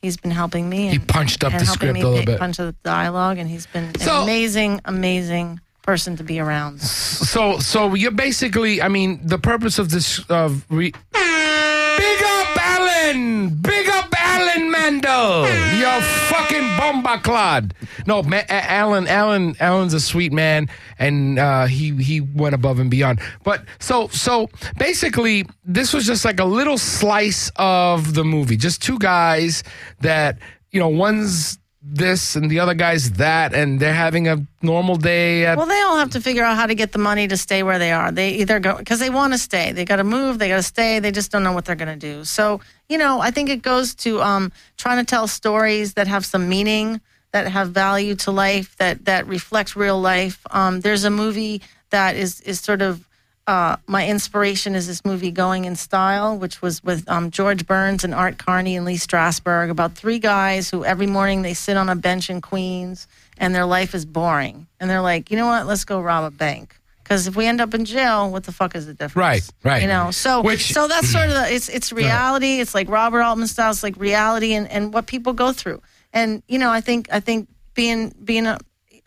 [0.02, 0.88] He's been helping me.
[0.90, 2.40] He punched up and the helping script me a little bit.
[2.40, 5.60] Punch up the dialogue, and he's been an So- amazing, amazing
[5.90, 6.80] person to be around.
[6.80, 13.50] So, so you're basically, I mean, the purpose of this, of re- big up Alan,
[13.56, 15.48] big up Alan Mandel,
[15.80, 17.74] you fucking bomba clod.
[18.06, 20.70] No, Ma- Alan, Alan, Alan's a sweet man,
[21.00, 23.20] and uh, he he went above and beyond.
[23.44, 28.84] But so so basically, this was just like a little slice of the movie, just
[28.84, 29.64] two guys
[30.02, 30.38] that
[30.72, 35.46] you know, one's this and the other guy's that, and they're having a normal day
[35.46, 37.64] at Well, they all have to figure out how to get the money to stay
[37.64, 38.12] where they are.
[38.12, 39.72] They either go because they want to stay.
[39.72, 40.40] They got to move.
[40.40, 41.00] They got to stay.
[41.00, 42.26] They just don't know what they're going to do.
[42.26, 42.60] So,
[42.90, 46.50] you know, I think it goes to um, trying to tell stories that have some
[46.50, 47.00] meaning,
[47.32, 50.46] that have value to life, that that reflect real life.
[50.52, 51.62] Um, there's a movie
[51.92, 53.08] that is is sort of
[53.50, 58.04] uh, my inspiration is this movie Going in Style, which was with um, George Burns
[58.04, 61.90] and Art Carney and Lee Strasberg about three guys who every morning they sit on
[61.90, 63.08] a bench in Queens
[63.40, 64.68] and their life is boring.
[64.80, 65.66] And they're like, you know what?
[65.66, 66.76] Let's go rob a bank.
[67.02, 69.16] Because if we end up in jail, what the fuck is the difference?
[69.16, 69.82] Right, right.
[69.82, 72.60] You know, so Which- so that's sort of the, it's it's reality.
[72.60, 73.72] It's like Robert Altman style.
[73.72, 75.82] It's like reality and, and what people go through.
[76.14, 78.60] And you know, I think I think being being a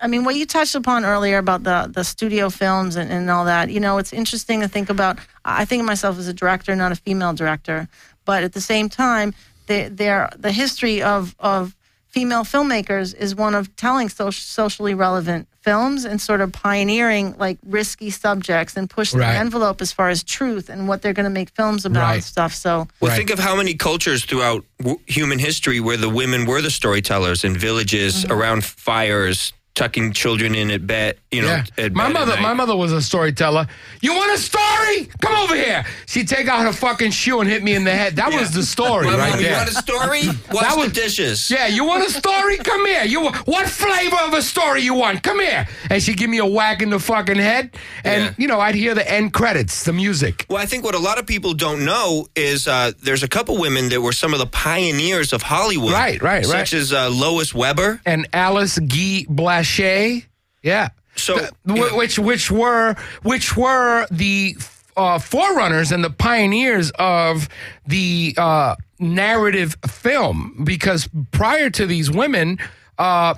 [0.03, 3.45] I mean, what you touched upon earlier about the the studio films and, and all
[3.45, 5.19] that, you know, it's interesting to think about.
[5.45, 7.89] I think of myself as a director, not a female director,
[8.25, 9.33] but at the same time,
[9.69, 11.75] they, they're, the history of of
[12.09, 17.57] female filmmakers is one of telling so, socially relevant films and sort of pioneering like
[17.65, 19.33] risky subjects and pushing Right.
[19.33, 22.15] the envelope as far as truth and what they're going to make films about Right.
[22.15, 22.53] and stuff.
[22.55, 23.17] So Well, Right.
[23.17, 27.45] think of how many cultures throughout w- human history where the women were the storytellers
[27.45, 28.33] in villages Mm-hmm.
[28.33, 31.17] around fires, tucking children in at bed.
[31.31, 31.65] You know, Yeah.
[31.85, 32.43] at My bed at mother, night.
[32.43, 33.67] my mother was a storyteller.
[34.03, 35.09] You want a story?
[35.23, 35.85] Come over here.
[36.07, 38.17] She'd take out her fucking shoe and hit me in the head.
[38.17, 39.51] That was the story My right mom, there.
[39.53, 40.23] You want a story?
[40.53, 41.51] Wash That the was- dishes.
[41.51, 42.59] Yeah, you want a story?
[42.59, 43.05] Come here.
[43.05, 45.23] You what flavor of a story you want?
[45.23, 45.67] Come here.
[45.91, 47.71] And she'd give me a whack in the fucking head,
[48.05, 48.31] and Yeah.
[48.37, 50.45] you know I'd hear the end credits, the music.
[50.51, 53.57] Well, I think what a lot of people don't know is uh, there's a couple
[53.59, 55.93] women that were some of the pioneers of Hollywood.
[55.93, 56.69] Right, right, right.
[56.69, 58.01] Such as uh, Lois Weber.
[58.05, 59.25] And Alice Guy
[60.63, 60.91] Yeah.
[61.17, 64.57] So, which which were which were the
[64.97, 67.49] uh, forerunners and the pioneers of
[67.87, 72.59] the uh, narrative film because prior to these women.
[72.99, 73.35] Uh,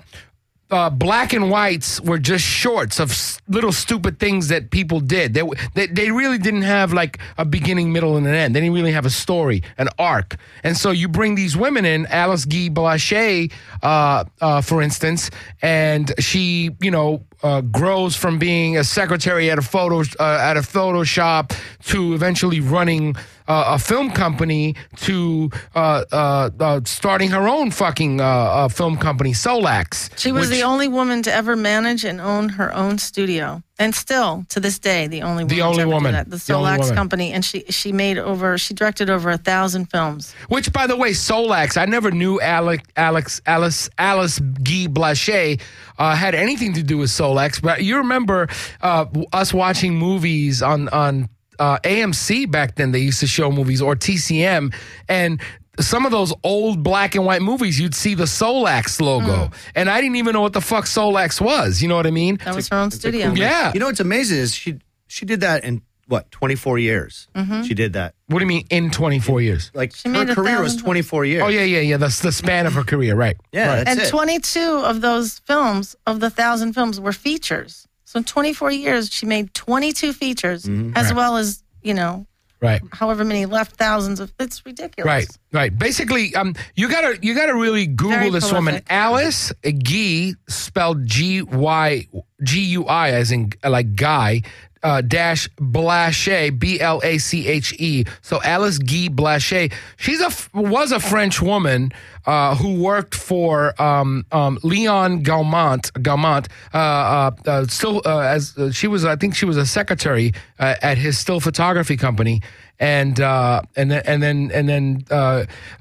[0.74, 5.32] uh, black and whites were just shorts of s- little stupid things that people did.
[5.34, 5.42] They,
[5.74, 8.54] they they really didn't have like a beginning, middle, and an end.
[8.54, 10.36] They didn't really have a story, an arc.
[10.64, 13.52] And so you bring these women in, Alice Guy Blaché,
[13.82, 15.30] uh, uh, for instance,
[15.62, 20.56] and she, you know, uh, grows from being a secretary at a photo uh, at
[20.56, 21.52] a photo shop
[21.84, 23.14] to eventually running
[23.46, 28.96] uh, a film company to uh, uh, uh, starting her own fucking uh, uh, film
[28.96, 30.08] company, Solax.
[30.18, 33.94] She was which- the only woman to ever manage and own her own studio, and
[33.94, 36.12] still to this day, the only woman The only to ever do woman.
[36.12, 36.24] that.
[36.30, 36.94] The The Solax woman.
[36.94, 40.32] company, and she she made over she directed over a thousand films.
[40.48, 45.60] Which, by the way, Solax, I never knew Alex, Alex, Alice, Alice Guy Blaché
[45.98, 47.60] uh, had anything to do with Solax.
[47.60, 48.48] But you remember
[48.80, 52.92] uh, us watching movies on on uh, AMC back then.
[52.92, 54.72] They used to show movies or TCM,
[55.08, 55.40] and
[55.80, 60.00] some of those old black and white movies, you'd see the Solax logo, and I
[60.00, 61.82] didn't even know what the fuck Solax was.
[61.82, 62.36] You know what I mean?
[62.44, 63.32] That was her own studio.
[63.32, 63.72] Yeah.
[63.74, 67.28] You know what's amazing is she she did that in what 24 years.
[67.66, 68.14] She did that.
[68.26, 69.70] What do you mean in 24 years?
[69.74, 71.42] Like She her career was 24 years.
[71.42, 71.96] Oh yeah, yeah, yeah.
[71.96, 73.36] That's the span of her career, right?
[73.52, 73.76] Yeah, right.
[73.86, 74.10] that's and it.
[74.10, 77.86] 22 of those films, of the thousand films, were features.
[78.04, 80.96] So in 24 years, she made 22 features, Mm-hmm.
[80.96, 82.26] as well as you know,
[82.60, 82.80] right.
[82.92, 84.32] however many left thousands of.
[84.38, 85.06] It's ridiculous.
[85.06, 85.78] Right, right.
[85.78, 88.86] Basically, um, you gotta you gotta really Google Very this woman, prolific.
[88.90, 92.08] Alice Guy, spelled G Y
[92.42, 94.42] G U I, as in like guy.
[94.82, 98.04] Uh, dash Blaché, B L A C H E.
[98.20, 99.72] So Alice Guy Blaché.
[99.96, 101.90] She's a was a French woman
[102.26, 105.90] uh, who worked for um, um, Leon Gaumont.
[105.92, 110.98] Gaumont, uh, uh, uh, still as she was, I think she was a secretary at
[110.98, 112.40] his still photography company
[112.80, 115.04] and and then and then and then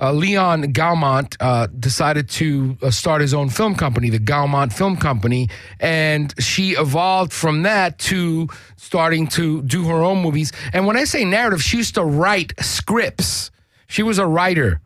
[0.01, 6.71] Leon Gaumont decided to start his own film company, the Gaumont Film Company, and she
[6.71, 10.51] evolved from that to starting to do her own movies.
[10.73, 13.49] And when I say narrative, she used to write scripts.
[13.87, 14.81] She was a writer,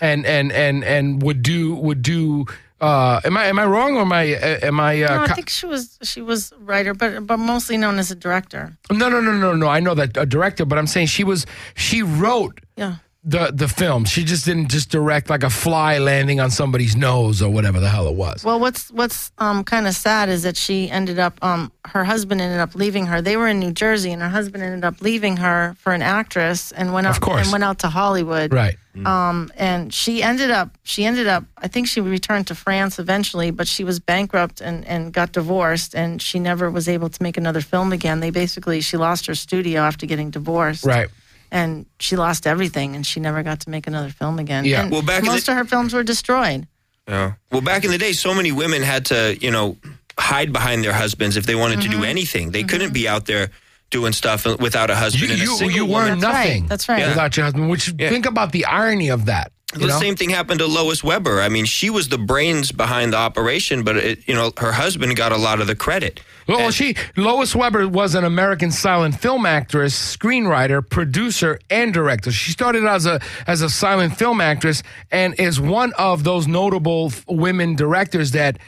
[0.00, 2.46] and and and and would do would do.
[2.80, 5.02] Uh, am I am I wrong or am I uh, am I?
[5.02, 8.14] Uh, No, I think she was she was writer, but but mostly known as a
[8.14, 8.76] director.
[8.90, 9.68] no, no, no, no, no.
[9.68, 12.96] I know that a director, but I'm saying she was she wrote Yeah.
[13.22, 14.04] the the film.
[14.04, 17.88] She just didn't just direct like a fly landing on somebody's nose or whatever the
[17.88, 18.44] hell it was.
[18.44, 22.40] Well, what's what's um, kind of sad is that she ended up, um, her husband
[22.42, 23.22] ended up leaving her.
[23.22, 26.70] They were in New Jersey, and her husband ended up leaving her for an actress,
[26.72, 27.42] and went out Of course.
[27.46, 28.52] and went out to Hollywood.
[28.52, 28.76] right.
[29.04, 33.50] Um, and she ended up, she ended up, I think she returned to France eventually,
[33.50, 37.36] but she was bankrupt and and got divorced, and she never was able to make
[37.36, 38.20] another film again.
[38.20, 40.84] They basically, she lost her studio after getting divorced.
[40.84, 41.08] Right.
[41.50, 44.64] And she lost everything, and she never got to make another film again.
[44.64, 44.82] Yeah.
[44.82, 46.66] And Well, back in most the- of her films were destroyed.
[47.08, 47.32] Yeah.
[47.52, 49.76] Well, back in the day, so many women had to, you know,
[50.18, 52.00] hide behind their husbands if they wanted to Mm-hmm.
[52.00, 52.50] do anything.
[52.52, 53.50] They couldn't be out there
[53.94, 56.46] doing stuff without a husband You and a you, single you weren't That's right.
[56.48, 56.66] nothing.
[56.66, 57.06] That's right.
[57.08, 57.70] Without your husband.
[57.70, 58.10] Which Yeah.
[58.10, 59.52] think about the irony of that.
[59.72, 59.98] You the know?
[60.00, 61.40] same thing happened to Lois Weber.
[61.40, 65.16] I mean, she was the brains behind the operation, but it, you know, her husband
[65.16, 66.20] got a lot of the credit.
[66.46, 72.30] Well, And- she Lois Weber was an American silent film actress, screenwriter, producer, and director.
[72.30, 77.06] She started as a as a silent film actress and is one of those notable
[77.10, 78.58] f- women directors that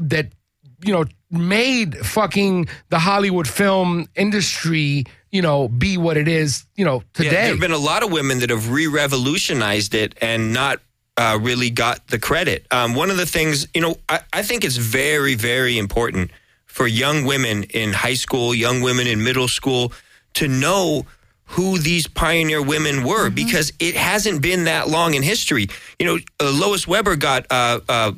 [0.00, 0.26] that
[0.84, 6.84] you know made fucking the Hollywood film industry you know be what it is you
[6.84, 10.80] know Yeah, there have been a lot of women that have re-revolutionized it and not
[11.16, 12.66] uh, really got the credit.
[12.70, 16.30] Um, one of the things, you know, I, I think it's very, very important
[16.64, 19.92] for young women in high school, young women in middle school,
[20.34, 21.04] to know
[21.44, 25.68] who these pioneer women were because it hasn't been that long in history.
[25.98, 28.12] You know, uh, Lois Weber got uh, uh,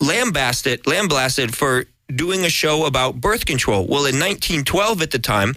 [0.00, 1.84] lambasted, lambasted for
[2.14, 3.82] doing a show about birth control.
[3.82, 5.54] Well, in 1912 at the time,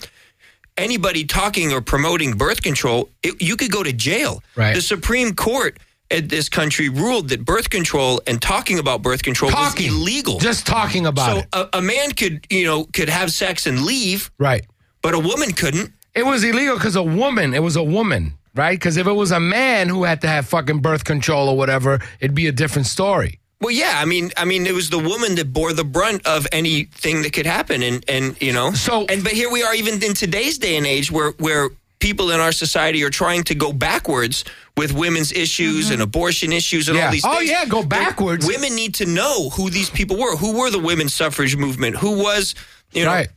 [0.78, 4.44] anybody talking or promoting birth control, it, you could go to jail.
[4.56, 4.74] Right.
[4.76, 5.78] The Supreme Court
[6.10, 9.88] in this country ruled that birth control and talking about birth control Talking.
[9.88, 10.40] was illegal.
[10.40, 11.48] Just talking about so it.
[11.74, 14.66] a, a man could, you know, could have sex and leave, Right.
[15.02, 15.94] but a woman couldn't.
[16.14, 18.78] It was illegal because a woman, it was a woman, right?
[18.78, 22.02] Because if it was a man who had to have fucking birth control or whatever,
[22.20, 23.40] it'd be a different story.
[23.62, 26.48] Well, yeah, I mean, I mean, it was the woman that bore the brunt of
[26.52, 30.02] anything that could happen, and and you know, So- and but here we are, even
[30.04, 33.72] in today's day and age, where where people in our society are trying to go
[33.72, 34.44] backwards
[34.76, 37.06] with women's issues and abortion issues and Yeah.
[37.06, 37.24] all these.
[37.24, 37.52] Oh, things.
[37.52, 38.48] yeah, go But backwards.
[38.48, 40.36] Women need to know who these people were.
[40.36, 41.98] Who were the women's suffrage movement?
[41.98, 42.56] Who was,
[42.92, 43.28] you know, Right.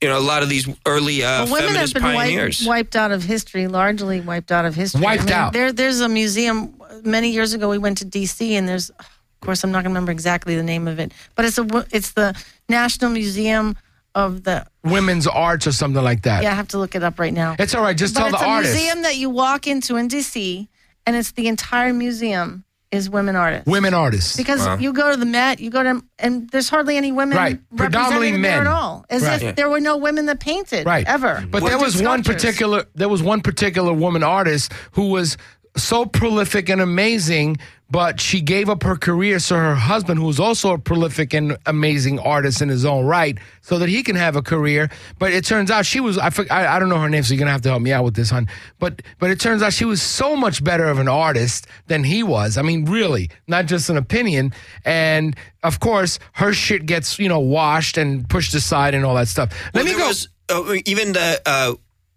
[0.00, 2.60] you know, a lot of these early uh, Well, women have been pioneers.
[2.60, 5.00] wiped, wiped out of history, largely wiped out of history.
[5.00, 5.52] Wiped out.
[5.52, 6.74] There, there's a museum.
[7.02, 8.54] Many years ago, we went to D.C.
[8.54, 9.06] and there's, of
[9.42, 12.12] course, I'm not going to remember exactly the name of it, but it's a it's
[12.12, 12.34] the
[12.68, 13.76] National Museum
[14.14, 14.66] of the.
[14.84, 16.42] Women's arts or something like that.
[16.42, 17.56] Yeah, I have to look it up right now.
[17.58, 17.96] It's all right.
[17.96, 20.68] Just but tell it's the a museum that you walk into in D.C.
[21.06, 23.66] and it's the entire museum is women artists.
[23.66, 24.36] Women artists.
[24.36, 27.58] Because you go to the Met, you go to, and there's hardly any women Right.
[27.74, 28.66] Predominantly represented there men.
[28.66, 29.42] at all, as Right.
[29.42, 31.42] if there were no women that painted right ever.
[31.50, 35.38] but or there did was one particular there was one particular woman artist who was
[35.76, 37.56] so prolific and amazing
[37.92, 42.18] but she gave up her career so her husband who's also a prolific and amazing
[42.18, 44.88] artist in his own right so that he can have a career.
[45.18, 47.38] But it turns out she was i i, I don't know her name so you're
[47.38, 48.48] gonna have to help me out with this hon.
[48.78, 52.22] But but it turns out she was so much better of an artist than he
[52.22, 52.56] was.
[52.56, 54.54] I mean really not just an opinion.
[54.86, 59.28] And of course her shit gets you know washed and pushed aside and all that
[59.28, 59.52] stuff.
[59.74, 61.74] Well, let me go was, uh, even the uh,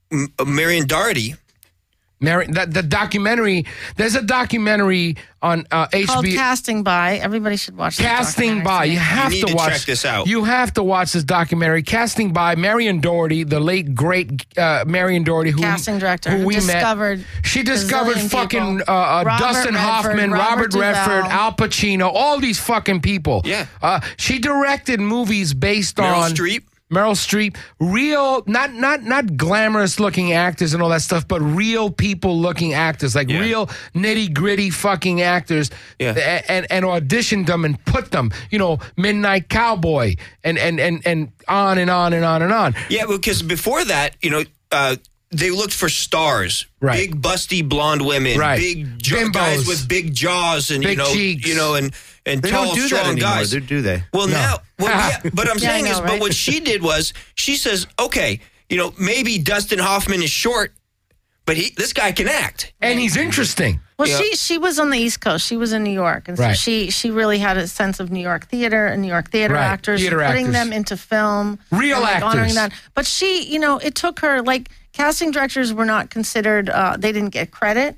[0.10, 1.36] M- Marion Dougherty.
[2.20, 3.66] Mary, that the documentary.
[3.98, 6.36] There's a documentary on uh, called HBO.
[6.36, 7.18] Casting By.
[7.18, 10.26] Everybody should watch this Casting by, you have need to to watch check this out.
[10.26, 11.84] You have to watch this documentary.
[11.84, 16.48] Casting by Marion Dougherty, the late great uh, Marion Dougherty, who Casting director who who
[16.48, 17.28] we discovered met.
[17.44, 22.40] She discovered gazillion fucking uh, uh, Dustin Redford, Hoffman, Robert Robert, Redford, Al Pacino, all
[22.40, 23.42] these fucking people.
[23.44, 23.68] Yeah.
[23.82, 26.64] uh, she directed movies based Meryl on Streep.
[26.94, 31.90] Meryl Streep, real, not not not glamorous looking actors and all that stuff, but real
[31.90, 33.40] people looking actors, like Yeah.
[33.40, 36.14] real nitty gritty fucking actors, Yeah.
[36.16, 41.02] a- and and auditioned them and put them, you know, Midnight Cowboy, and and and
[41.06, 42.76] and on and on and on and on.
[42.90, 44.98] Yeah, because before that, you know, uh,
[45.32, 46.98] they looked for stars, Right.
[47.10, 48.60] big busty blonde women, Right.
[48.60, 49.34] big Bimbos.
[49.34, 51.48] guys with big jaws and you Big know, cheeks.
[51.48, 51.92] you know, and
[52.26, 53.52] and They tall, don't do that strong anymore, guys.
[53.52, 54.04] do- do they?
[54.14, 54.34] Well, no.
[54.34, 54.90] now, well,
[55.24, 58.40] yeah, but I'm Yeah, saying know, is, but what she did was she says, okay,
[58.70, 60.74] you know, maybe Dustin Hoffman is short,
[61.46, 62.74] but he this guy can act.
[62.82, 63.80] And he's interesting.
[64.00, 64.18] Well, Yeah.
[64.18, 65.46] she she was on the East Coast.
[65.46, 66.58] She was in New York, and so Right.
[66.58, 69.64] she she really had a sense of New York theater and New York theater Right.
[69.64, 70.54] actors, Theater putting actors.
[70.54, 72.72] them into film, Real and, like, honoring that.
[72.96, 76.70] But she, you know, it took her like casting directors were not considered.
[76.70, 77.96] Uh, they didn't get credit.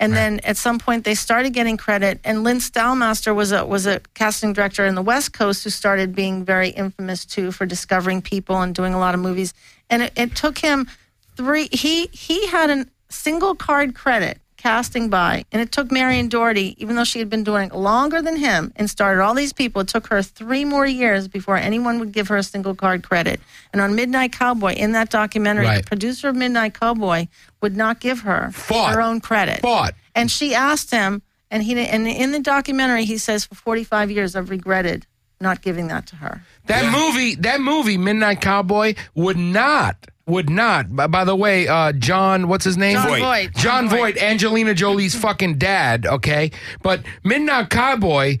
[0.00, 2.20] And then at some point they started getting credit.
[2.22, 6.14] And Lynn Stalmaster was a was a casting director in the West Coast who started
[6.14, 9.54] being very infamous too for discovering people and doing a lot of movies.
[9.90, 10.88] And it, it took him
[11.36, 11.68] three.
[11.72, 16.96] He he had a single card credit casting by, and it took Marion Dougherty, even
[16.96, 19.88] though she had been doing it longer than him and started all these people, it
[19.88, 23.40] took her three more years before anyone would give her a single card credit.
[23.72, 25.82] And on Midnight Cowboy, in that documentary, Right.
[25.82, 27.28] the producer of Midnight Cowboy
[27.62, 28.92] would not give her Fought.
[28.94, 29.60] her own credit.
[29.62, 29.94] Fought.
[30.14, 34.36] And she asked him, and he and in the documentary he says, for 45 years
[34.36, 35.06] I've regretted
[35.40, 36.42] not giving that to her.
[36.66, 39.96] That movie, that movie, Midnight Cowboy, would not,
[40.28, 40.94] would not.
[40.94, 42.94] By, by the way, uh, Jon, what's his name?
[42.94, 43.20] Jon Voight.
[43.20, 43.54] Voight.
[43.56, 46.06] Jon Voight, Angelina Jolie's fucking dad.
[46.06, 46.50] Okay,
[46.82, 48.38] but Midnight Cowboy.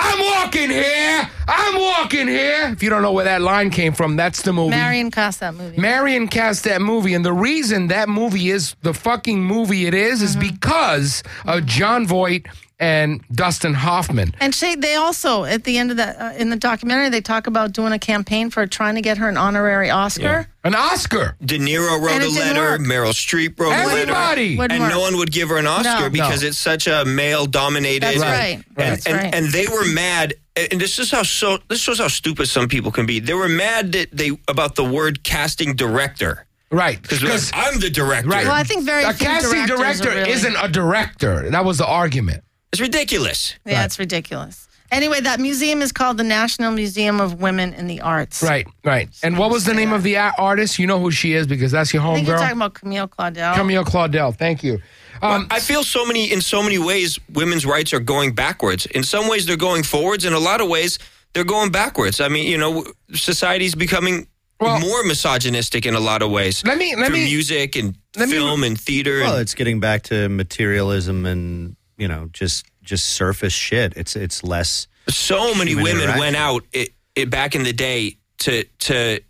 [0.00, 1.28] I'm walking here.
[1.48, 2.68] I'm walking here.
[2.72, 4.70] If you don't know where that line came from, that's the movie.
[4.70, 5.76] Marion cast that movie.
[5.80, 10.22] Marion cast that movie, and the reason that movie is the fucking movie it is
[10.22, 10.48] is Mm-hmm.
[10.54, 12.46] because of Jon Voight
[12.80, 14.34] and Dustin Hoffman.
[14.40, 17.46] And she, they also at the end of that uh, in the documentary they talk
[17.46, 20.48] about doing a campaign for trying to get her an honorary Oscar.
[20.64, 21.36] An Oscar.
[21.44, 22.60] De Niro wrote a letter.
[22.60, 22.80] work.
[22.82, 24.12] Meryl Streep wrote a letter.
[24.12, 24.58] Everybody.
[24.60, 24.90] And work.
[24.90, 26.10] no one would give her an Oscar No.
[26.10, 26.48] because No.
[26.48, 28.02] it's such a male dominated.
[28.02, 28.54] That's and, right.
[28.56, 29.34] And, That's and, right.
[29.34, 30.34] and they were mad.
[30.56, 31.58] And this is how so.
[31.68, 33.20] This shows how stupid some people can be.
[33.20, 37.00] They were mad that they about the word casting director Right.
[37.00, 38.28] because I'm the director.
[38.28, 38.44] Right.
[38.44, 41.48] Well, I think very a few casting directors director are really- isn't a director.
[41.50, 42.42] That was the argument.
[42.72, 43.54] It's ridiculous.
[43.64, 44.66] Yeah, it's ridiculous.
[44.90, 48.42] Anyway, that museum is called the National Museum of Women in the Arts.
[48.42, 49.08] Right, right.
[49.22, 50.78] And what was the name of the artist?
[50.78, 53.54] You know who she is because that's your I think you're talking about Camille Claudel.
[53.54, 54.34] Camille Claudel.
[54.34, 54.80] Thank you.
[55.20, 58.86] Um, I feel so many in so many ways women's rights are going backwards.
[58.86, 60.24] In some ways they're going forwards.
[60.24, 60.98] In a lot of ways
[61.34, 62.20] they're going backwards.
[62.20, 64.26] I mean, you know, society's becoming
[64.60, 66.62] Well- more misogynistic in a lot of ways.
[66.64, 69.20] Let me- let through me- music and let me- film and theater.
[69.20, 73.92] Well, and, it's getting back to materialism and you know just just surface shit.
[73.96, 74.86] It's it's less.
[75.08, 79.20] so many women went out it, it, back in the day to to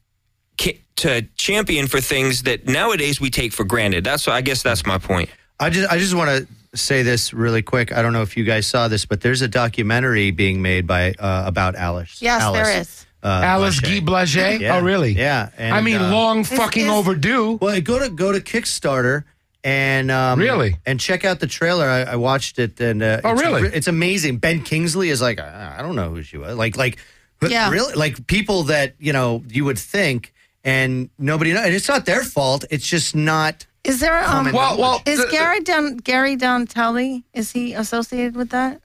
[0.99, 4.05] to champion for things that nowadays we take for granted.
[4.05, 5.31] That's I guess that's my point.
[5.61, 7.93] I just I just want to say this really quick.
[7.93, 11.13] I don't know if you guys saw this, but there's a documentary being made by
[11.13, 12.21] uh, about Alice.
[12.21, 13.07] Yes, Alice, there is.
[13.23, 14.01] Uh, Alice Blaché.
[14.05, 14.61] Guy Blaché.
[14.61, 14.77] Yeah.
[14.77, 15.13] Oh, really?
[15.13, 15.51] Yeah.
[15.57, 17.59] and, I mean, uh, long fucking is- overdue.
[17.61, 19.25] Well, go to go to Kickstarter
[19.65, 20.77] and um, Really?
[20.87, 21.87] and check out the trailer.
[21.87, 23.69] I, I watched it and uh, Oh, it's, really?
[23.69, 24.39] It's amazing.
[24.39, 26.57] Ben Kingsley is like I I don't know who she was.
[26.57, 26.99] Like like
[27.43, 27.71] Yeah.
[27.71, 30.33] really like people that you know you would think
[30.65, 31.65] and nobody knows.
[31.67, 32.65] And it's not their fault.
[32.71, 33.67] It's just not.
[33.85, 34.25] Is there um?
[34.25, 37.25] Common Well, well, is the- Gary Don Gary Donatelli?
[37.33, 38.81] Is he associated with that?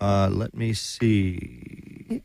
[0.00, 2.22] Uh, let me see.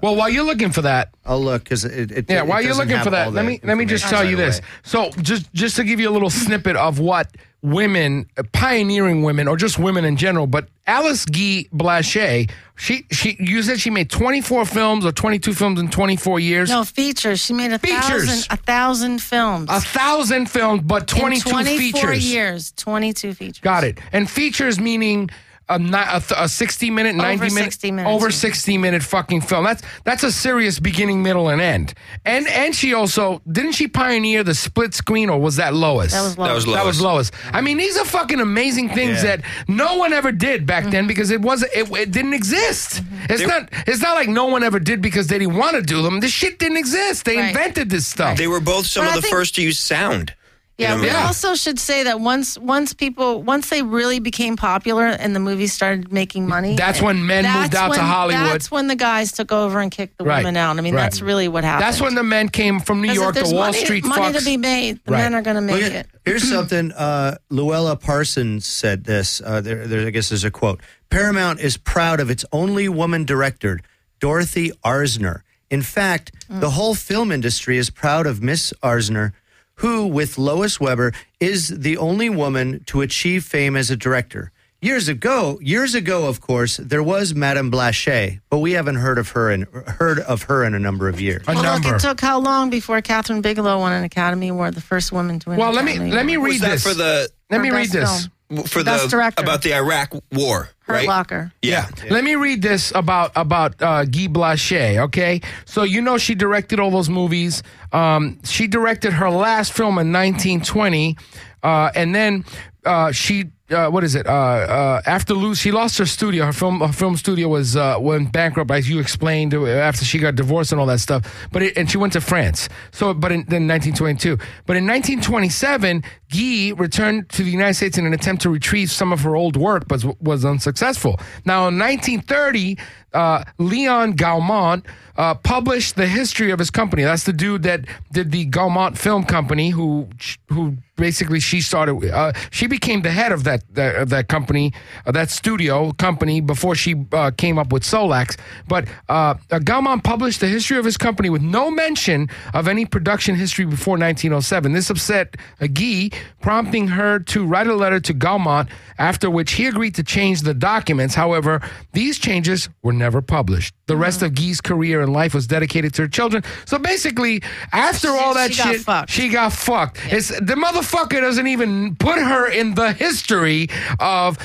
[0.00, 2.24] Well, while you're looking for that, I'll look because it, it.
[2.28, 4.22] Yeah, it while you're doesn't looking have for that, let me let me just tell
[4.22, 4.58] information you right this.
[5.04, 5.12] away.
[5.14, 7.28] So just just to give you a little snippet of what
[7.60, 13.36] women, uh, pioneering women, or just women in general, but Alice Guy Blaché, she she
[13.40, 16.70] you said she made 24 films or 22 films in 24 years.
[16.70, 17.40] No features.
[17.40, 18.00] She made a Features.
[18.26, 19.68] thousand a thousand films.
[19.70, 22.32] A thousand films, but 22 in 24 features.
[22.32, 22.72] years.
[22.76, 23.58] Twenty two features.
[23.60, 23.98] Got it.
[24.12, 25.28] And features meaning
[25.68, 28.34] a, ni- a, a 60 minute, 90 minute, 60 minutes, over yeah.
[28.34, 29.64] 60 minute fucking film.
[29.64, 31.94] That's that's a serious beginning, middle, and end.
[32.24, 36.12] And and she also didn't she pioneer the split screen or was that Lois?
[36.12, 36.74] That was That was low.
[36.74, 37.30] That was Lois.
[37.32, 37.44] Lois.
[37.52, 39.36] I mean, these are fucking amazing things Yeah.
[39.36, 40.90] that no one ever did back Mm-hmm.
[40.92, 43.02] then because it wasn't it, it didn't exist.
[43.28, 46.02] It's not it's not like no one ever did because they didn't want to do
[46.02, 46.20] them.
[46.20, 47.24] This shit didn't exist.
[47.24, 47.48] They Right.
[47.48, 48.36] invented this stuff.
[48.38, 50.34] They were both some But of I the think- first to use sound.
[50.78, 51.26] Yeah, You know, we Yeah.
[51.26, 55.72] also should say that once once people once they really became popular and the movies
[55.72, 58.46] started making money, That's when men that's moved out to Hollywood.
[58.46, 60.78] That's when the guys took over and kicked the Right, women out.
[60.78, 61.02] I mean, right.
[61.02, 61.82] that's really what happened.
[61.84, 64.38] That's when the men came from New York to Wall money, Street money fucks.
[64.38, 65.00] to be made.
[65.04, 65.18] The Right.
[65.22, 66.06] men are going to make Look at- it.
[66.24, 66.92] Here's something.
[66.92, 69.42] Uh, Louella Parsons said this.
[69.44, 70.80] Uh, there, there, I guess there's a quote.
[71.10, 73.80] Paramount is proud of its only woman director,
[74.20, 75.40] Dorothy Arzner.
[75.70, 79.32] In fact, the whole film industry is proud of Miss Arzner,
[79.78, 84.50] who, with Lois Weber, is the only woman to achieve fame as a director.
[84.80, 89.30] Years ago, years ago, of course, there was Madame Blaché, but we haven't heard of
[89.30, 89.62] her in
[89.98, 91.42] heard of her in a number of years.
[91.48, 91.88] A Well, number.
[91.88, 95.40] look, it took how long before Kathryn Bigelow won an Academy Award, the first woman
[95.40, 95.58] to win?
[95.58, 96.82] well, an let me Academy let me read Was that this.
[96.84, 98.28] for the let me read this.
[98.50, 98.64] film.
[98.66, 99.42] for Best the director.
[99.42, 101.06] about the Iraq War, Hurt right?
[101.06, 101.52] Locker.
[101.60, 101.86] Yeah.
[102.08, 104.98] Let me read this about about uh, Guy Blaché.
[105.04, 107.62] Okay, so you know she directed all those movies.
[107.92, 111.18] Um, she directed her last film in 1920,
[111.62, 112.44] uh, and then
[112.88, 113.52] uh, she.
[113.70, 114.26] Uh, what is it?
[114.26, 116.46] Uh, uh, after lose, she lost her studio.
[116.46, 120.18] Her film, her film studio was uh, went bankrupt, as you explained, uh, after she
[120.18, 121.48] got divorced and all that stuff.
[121.52, 122.70] But it, and she went to France.
[122.92, 124.38] So, but in, then 1922.
[124.64, 129.12] But in 1927, Guy returned to the United States in an attempt to retrieve some
[129.12, 131.20] of her old work, but was, was unsuccessful.
[131.44, 132.78] Now, in 1930,
[133.12, 134.84] uh, Leon Gaumont
[135.16, 137.02] uh, published the history of his company.
[137.02, 140.08] That's the dude that did the Gaumont Film Company, who
[140.48, 142.10] who basically she started.
[142.10, 144.72] Uh, she became the head of that that, that company,
[145.06, 148.38] uh, that studio company before she uh, came up with Solax.
[148.68, 153.34] But uh, Gaumont published the history of his company with no mention of any production
[153.34, 154.72] history before 1907.
[154.72, 156.10] This upset Guy,
[156.42, 158.68] prompting her to write a letter to Gaumont.
[158.98, 161.14] After which he agreed to change the documents.
[161.14, 163.74] However, these changes were never published.
[163.86, 166.44] The rest of Guy's career and life was dedicated to her children.
[166.66, 167.42] So basically,
[167.72, 169.10] after all that she got shit, fucked.
[169.10, 170.00] she got fucked.
[170.12, 173.68] It's the motherfucker doesn't even put her in the history
[174.00, 174.38] of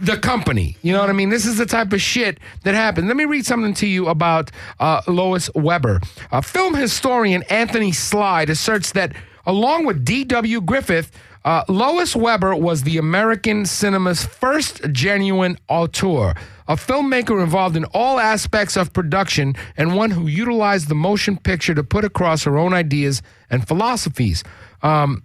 [0.00, 0.76] the company.
[0.82, 1.30] You know what I mean?
[1.30, 3.08] This is the type of shit that happened.
[3.08, 6.00] Let me read something to you about uh, Lois Weber.
[6.30, 9.14] Uh, film historian Anthony Slide asserts that
[9.46, 10.60] along with D.W.
[10.60, 11.10] Griffith,
[11.44, 16.34] uh, Lois Weber was the American cinema's first genuine auteur,
[16.68, 21.74] a filmmaker involved in all aspects of production and one who utilized the motion picture
[21.74, 24.44] to put across her own ideas and philosophies.
[24.82, 25.24] Um,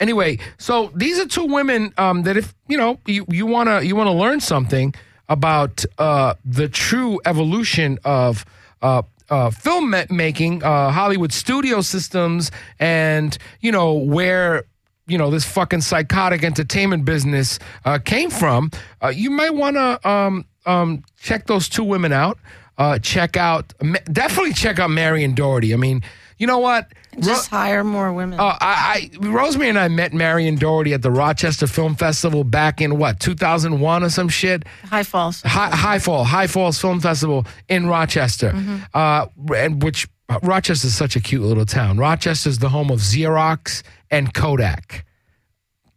[0.00, 4.12] anyway, so these are two women um, that if you know you, wanna you wanna
[4.12, 4.94] learn something
[5.28, 8.44] about uh, the true evolution of
[8.82, 14.64] uh, uh, film making, uh, Hollywood studio systems, and you know where
[15.06, 18.70] you know this fucking psychotic entertainment business uh, came from.
[19.02, 22.38] Uh, you might want to um, um, check those two women out.
[22.76, 23.72] Uh, check out
[24.12, 25.72] definitely check out Marion Dougherty.
[25.72, 26.02] I mean,
[26.38, 26.92] you know what?
[27.20, 28.40] Just hire more women.
[28.40, 32.80] Uh, I, I Rosemary and I met Marion Dougherty at the Rochester Film Festival back
[32.80, 34.64] in what 2001 or some shit.
[34.84, 35.42] High Falls.
[35.42, 38.78] High, High Fall, High Falls Film Festival in Rochester, mm-hmm.
[38.94, 40.08] uh, and which
[40.42, 41.98] Rochester is such a cute little town.
[41.98, 45.04] Rochester is the home of Xerox and Kodak.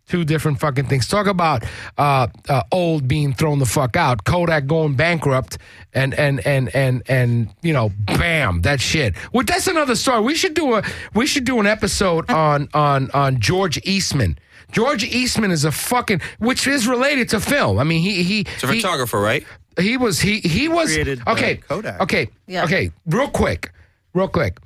[0.08, 1.06] Two different fucking things.
[1.08, 1.66] Talk about
[1.98, 4.24] uh, uh, old being thrown the fuck out.
[4.24, 5.58] Kodak going bankrupt,
[5.94, 9.16] and and and and and you know, bam, that shit.
[9.34, 10.22] Well, that's another story.
[10.22, 14.40] We should do a we should do an episode on on on George Eastman.
[14.72, 17.78] George Eastman is a fucking, which is related to film.
[17.78, 19.46] I mean, he he It's a he- photographer, right?
[19.78, 21.58] he was he he was Created, uh, okay.
[21.58, 22.00] Kodak.
[22.02, 22.30] Okay.
[22.48, 22.64] Yeah.
[22.64, 22.92] Okay.
[23.08, 23.72] Real quick.
[24.18, 24.58] Real quick.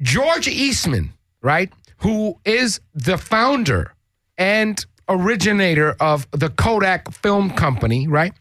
[0.00, 1.72] George Eastman, right?
[1.98, 3.94] Who is the founder
[4.38, 8.32] and originator of the Kodak Film Company, right?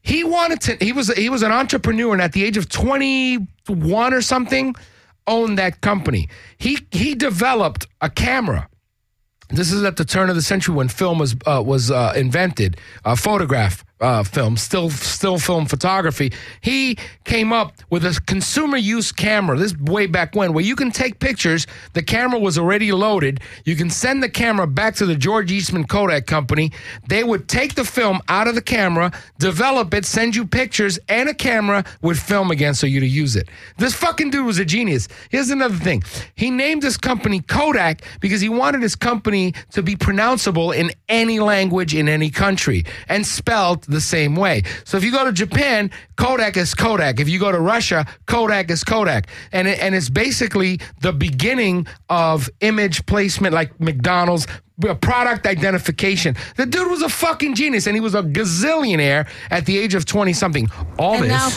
[0.00, 4.14] He wanted to he was he was an entrepreneur and at the age of 21
[4.14, 4.74] or something
[5.26, 6.30] owned that company.
[6.56, 8.70] He he developed a camera
[9.52, 12.76] this is at the turn of the century when film was uh, was uh, invented,
[13.04, 16.32] uh, photograph uh, film, still still film photography.
[16.60, 19.58] He came up with a consumer use camera.
[19.58, 21.66] This way back when, where you can take pictures.
[21.92, 23.40] The camera was already loaded.
[23.64, 26.72] You can send the camera back to the George Eastman Kodak Company.
[27.08, 31.28] They would take the film out of the camera, develop it, send you pictures and
[31.28, 33.48] a camera with film again, so you to use it.
[33.76, 35.08] This fucking dude was a genius.
[35.30, 36.02] Here's another thing.
[36.34, 41.38] He named his company Kodak because he wanted his company to be pronounceable in any
[41.40, 44.62] language in any country and spelled the same way.
[44.84, 47.20] So if you go to Japan, Kodak is Kodak.
[47.20, 49.28] If you go to Russia, Kodak is Kodak.
[49.52, 54.46] And it, and it's basically the beginning of image placement like McDonald's
[55.00, 56.36] product identification.
[56.56, 60.06] The dude was a fucking genius and he was a gazillionaire at the age of
[60.06, 60.68] 20 something.
[60.98, 61.50] All And this now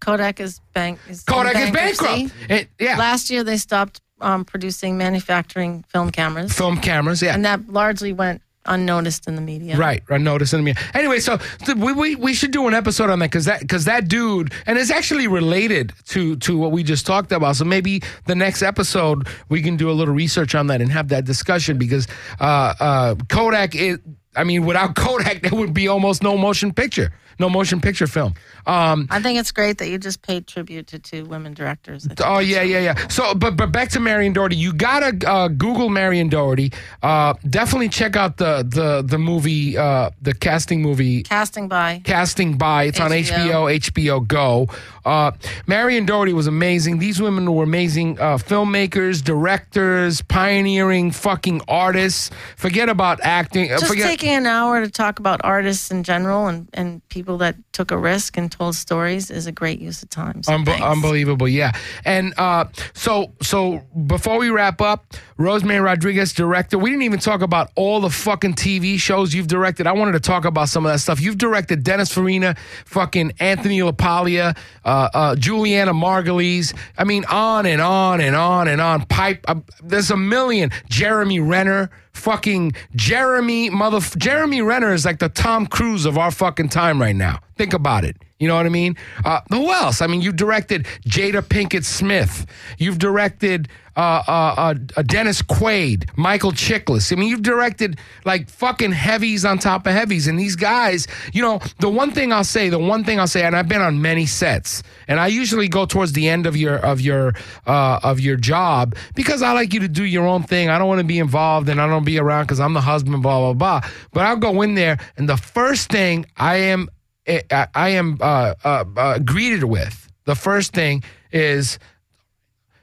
[0.00, 0.98] Kodak is bank.
[1.08, 2.32] Is Kodak is bankrupt.
[2.48, 2.96] It- yeah.
[2.96, 7.34] Last year they stopped um, producing manufacturing film cameras, film cameras, yeah.
[7.34, 9.76] and that largely went unnoticed in the media.
[9.76, 10.82] Right, unnoticed in the media.
[10.94, 13.84] Anyway, so th- we, we we should do an episode on that because that because
[13.84, 17.56] that dude and it's actually related to to what we just talked about.
[17.56, 21.08] So maybe the next episode we can do a little research on that and have
[21.08, 22.06] that discussion because
[22.40, 23.98] uh, uh, Kodak is.
[24.36, 28.34] I mean, without Kodak, there would be almost no motion picture, no motion picture film.
[28.66, 32.08] Um, I think it's great that you just paid tribute to two women directors.
[32.24, 33.08] Oh yeah, yeah, yeah.
[33.08, 34.56] So, but but back to Marion Dougherty.
[34.56, 36.72] You gotta uh, Google Marion Dougherty.
[37.02, 42.56] Uh, definitely check out the the the movie, uh, the casting movie Casting by casting
[42.56, 42.84] by.
[42.84, 43.92] It's on HBO, HBO.
[43.92, 44.68] HBO Go.
[45.04, 45.32] Uh,
[45.66, 46.98] Marion Dougherty was amazing.
[46.98, 52.30] These women were amazing uh, filmmakers, directors, pioneering fucking artists.
[52.56, 53.70] Forget about acting.
[53.70, 57.38] uh, just forget, taking an hour to talk about artists in general and, and people
[57.38, 60.42] that took a risk and told stories is a great use of time.
[60.42, 61.72] So Unbe- unbelievable, yeah.
[62.04, 66.78] And uh, so, so before we wrap up, Rosemary Rodriguez, director.
[66.78, 69.86] We didn't even talk about all the fucking TV shows you've directed.
[69.86, 71.20] I wanted to talk about some of that stuff.
[71.20, 72.54] You've directed Dennis Farina,
[72.86, 76.76] fucking Anthony LaPaglia, uh, uh, Julianna Margulies.
[76.96, 79.06] I mean, on and on and on and on.
[79.06, 79.44] Pipe.
[79.48, 80.70] Uh, there's a million.
[80.88, 81.90] Jeremy Renner.
[82.14, 84.00] Fucking Jeremy mother.
[84.16, 87.40] Jeremy Renner is like the Tom Cruise of our fucking time right now.
[87.56, 88.16] Think about it.
[88.38, 88.96] You know what I mean?
[89.24, 90.00] Uh, who else?
[90.00, 92.46] I mean, you directed Jada Pinkett Smith.
[92.78, 97.12] You've directed uh, uh, uh, uh, Dennis Quaid, Michael Chiklis.
[97.12, 100.26] I mean, you've directed like fucking heavies on top of heavies.
[100.26, 103.44] And these guys, you know, the one thing I'll say, the one thing I'll say,
[103.44, 106.76] and I've been on many sets, and I usually go towards the end of your
[106.76, 107.34] of your
[107.66, 110.68] uh, of your job because I like you to do your own thing.
[110.68, 113.22] I don't want to be involved and I don't be around because I'm the husband,
[113.22, 113.88] blah blah blah.
[114.12, 116.88] But I'll go in there, and the first thing I am
[117.26, 121.78] I, I am uh, uh, uh, greeted with the first thing is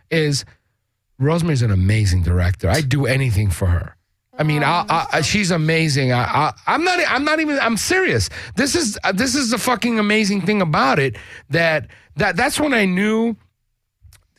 [0.10, 0.46] is
[1.22, 2.70] Rosemary's an amazing director.
[2.70, 3.96] I'd do anything for her.
[4.38, 6.12] I mean, I, I, I, she's amazing.
[6.12, 7.00] I, I'm not.
[7.08, 7.60] I'm not even.
[7.60, 8.30] I'm serious.
[8.56, 11.16] This is uh, this is the fucking amazing thing about it.
[11.50, 13.36] That that that's when I knew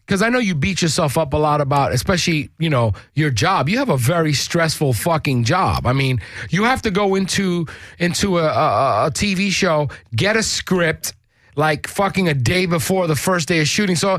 [0.07, 3.69] because I know you beat yourself up a lot about, especially you know your job.
[3.69, 5.87] You have a very stressful fucking job.
[5.87, 6.21] I mean,
[6.51, 7.67] you have to go into
[7.99, 11.15] into a, a, a TV show, get a script.
[11.55, 13.95] Like fucking a day before the first day of shooting.
[13.97, 14.19] So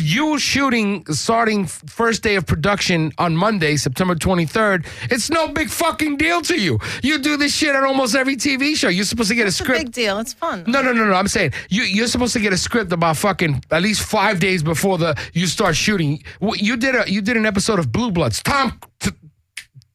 [0.00, 6.16] you shooting starting first day of production on Monday, September 23rd, it's no big fucking
[6.16, 6.78] deal to you.
[7.02, 8.88] You do this shit on almost every TV show.
[8.88, 9.84] You're supposed to get It's a a script.
[9.86, 10.18] big deal.
[10.18, 10.64] It's fun.
[10.66, 11.14] No, no, no, no.
[11.14, 14.62] I'm saying you you're supposed to get a script about fucking at least five days
[14.62, 16.22] before the you start shooting.
[16.40, 18.42] You did a you did an episode of Blue Bloods.
[18.42, 18.78] Tom.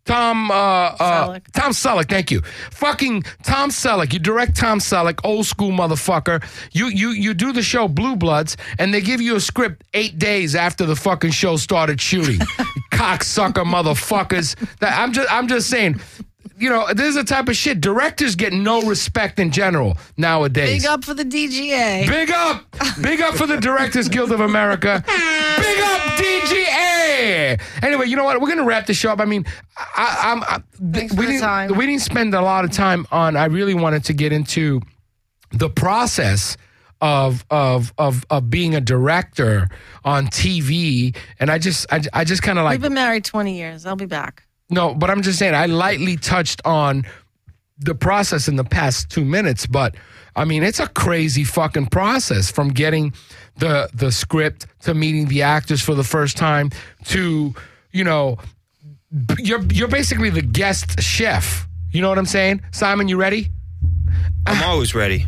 [0.09, 1.51] Tom uh, uh Selleck.
[1.53, 2.41] Tom Selleck, thank you.
[2.71, 4.11] Fucking Tom Selleck.
[4.11, 6.43] You direct Tom Selleck, old school motherfucker.
[6.71, 10.17] You you you do the show Blue Bloods, and they give you a script eight
[10.17, 12.39] days after the fucking show started shooting.
[12.91, 14.55] Cocksucker motherfuckers.
[14.79, 16.01] That I'm just I'm just saying.
[16.59, 17.79] You know, this is the type of shit.
[17.79, 20.81] Directors get no respect in general nowadays.
[20.81, 22.07] Big up for the DGA.
[22.07, 22.65] Big up.
[23.01, 25.01] Big up for the Directors Guild of America.
[25.07, 27.61] Big up DGA.
[27.81, 28.41] Anyway, you know what?
[28.41, 29.19] We're gonna wrap the show up.
[29.21, 29.45] I mean,
[29.77, 30.43] I, I'm.
[30.43, 31.41] I, Thanks we didn't.
[31.41, 31.77] time.
[31.77, 33.37] We didn't spend a lot of time on.
[33.37, 34.81] I really wanted to get into
[35.51, 36.57] the process
[37.01, 39.69] of of of of being a director
[40.03, 43.57] on TV, and I just I, I just kind of like We've been married 20
[43.57, 43.85] years.
[43.85, 44.43] I'll be back.
[44.69, 47.05] No, but I'm just saying I lightly touched on
[47.79, 49.95] the process in the past two minutes, but
[50.35, 53.13] I mean it's a crazy fucking process from getting
[53.57, 56.71] the the script to meeting the actors for the first time
[57.05, 57.53] to
[57.91, 58.37] you know
[59.37, 61.67] you're you're basically the guest chef.
[61.91, 63.07] You know what I'm saying, Simon?
[63.07, 63.49] You ready?
[64.45, 65.25] I'm always ready.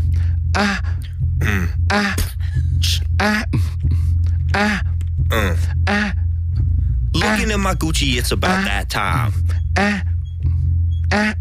[7.21, 8.65] Looking at my Gucci, it's about ah.
[8.65, 9.33] that time.
[9.77, 10.03] Ah.
[11.11, 11.35] Ah.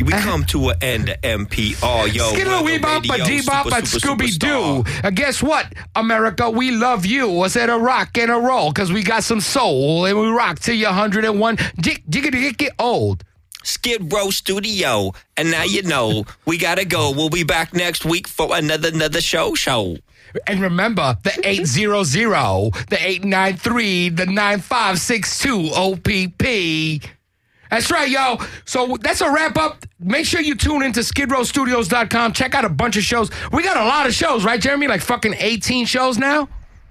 [0.00, 2.32] We come to an end of MPR, yo.
[2.32, 4.46] Skittle wee bop a dee bop a Scooby Doo.
[4.48, 5.04] superstar.
[5.04, 6.50] Uh, guess what, America?
[6.50, 7.28] We love you.
[7.28, 8.72] Was it a rock and a roll?
[8.72, 11.56] Because we got some soul and we rock till you're 101.
[11.80, 13.24] Jig, jiggity, get old.
[13.64, 15.12] Skid Row Studio.
[15.36, 17.12] And now you know we gotta go.
[17.12, 19.98] We'll be back next week for another another show show.
[20.46, 21.66] And remember the 800,
[22.88, 27.10] the 893, the 9562 OPP.
[27.70, 28.36] That's right, yo.
[28.66, 29.86] So that's a wrap up.
[29.98, 32.34] Make sure you tune into skidrowstudios.com.
[32.34, 33.30] Check out a bunch of shows.
[33.50, 34.88] We got a lot of shows, right, Jeremy?
[34.88, 36.48] Like fucking 18 shows now?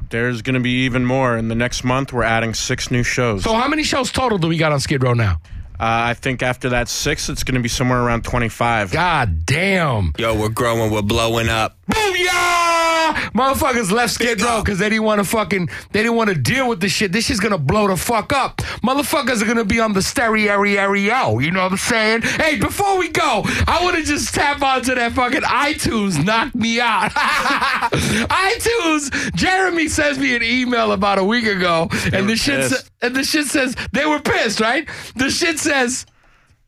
[0.09, 1.37] There's going to be even more.
[1.37, 3.43] In the next month, we're adding six new shows.
[3.43, 5.39] So how many shows total do we got on Skid Row now?
[5.73, 8.91] Uh, I think after that six, it's going to be somewhere around 25.
[8.91, 10.13] God damn.
[10.17, 11.77] Yo, we're growing, we're blowing up.
[11.91, 13.13] Booyah!
[13.33, 16.67] Motherfuckers left Skid Row because they didn't want to fucking, they didn't want to deal
[16.67, 17.11] with this shit.
[17.11, 18.57] This shit's gonna blow the fuck up.
[18.83, 22.21] Motherfuckers are gonna be on the stereo, you know what I'm saying?
[22.23, 26.79] Hey, before we go, I want to just tap onto that fucking iTunes, knock me
[26.79, 27.11] out.
[27.91, 33.15] iTunes, Jeremy sends me an email about a week ago, and the shit, sa- and
[33.15, 34.87] the shit says, they were pissed, right?
[35.15, 36.05] The shit says,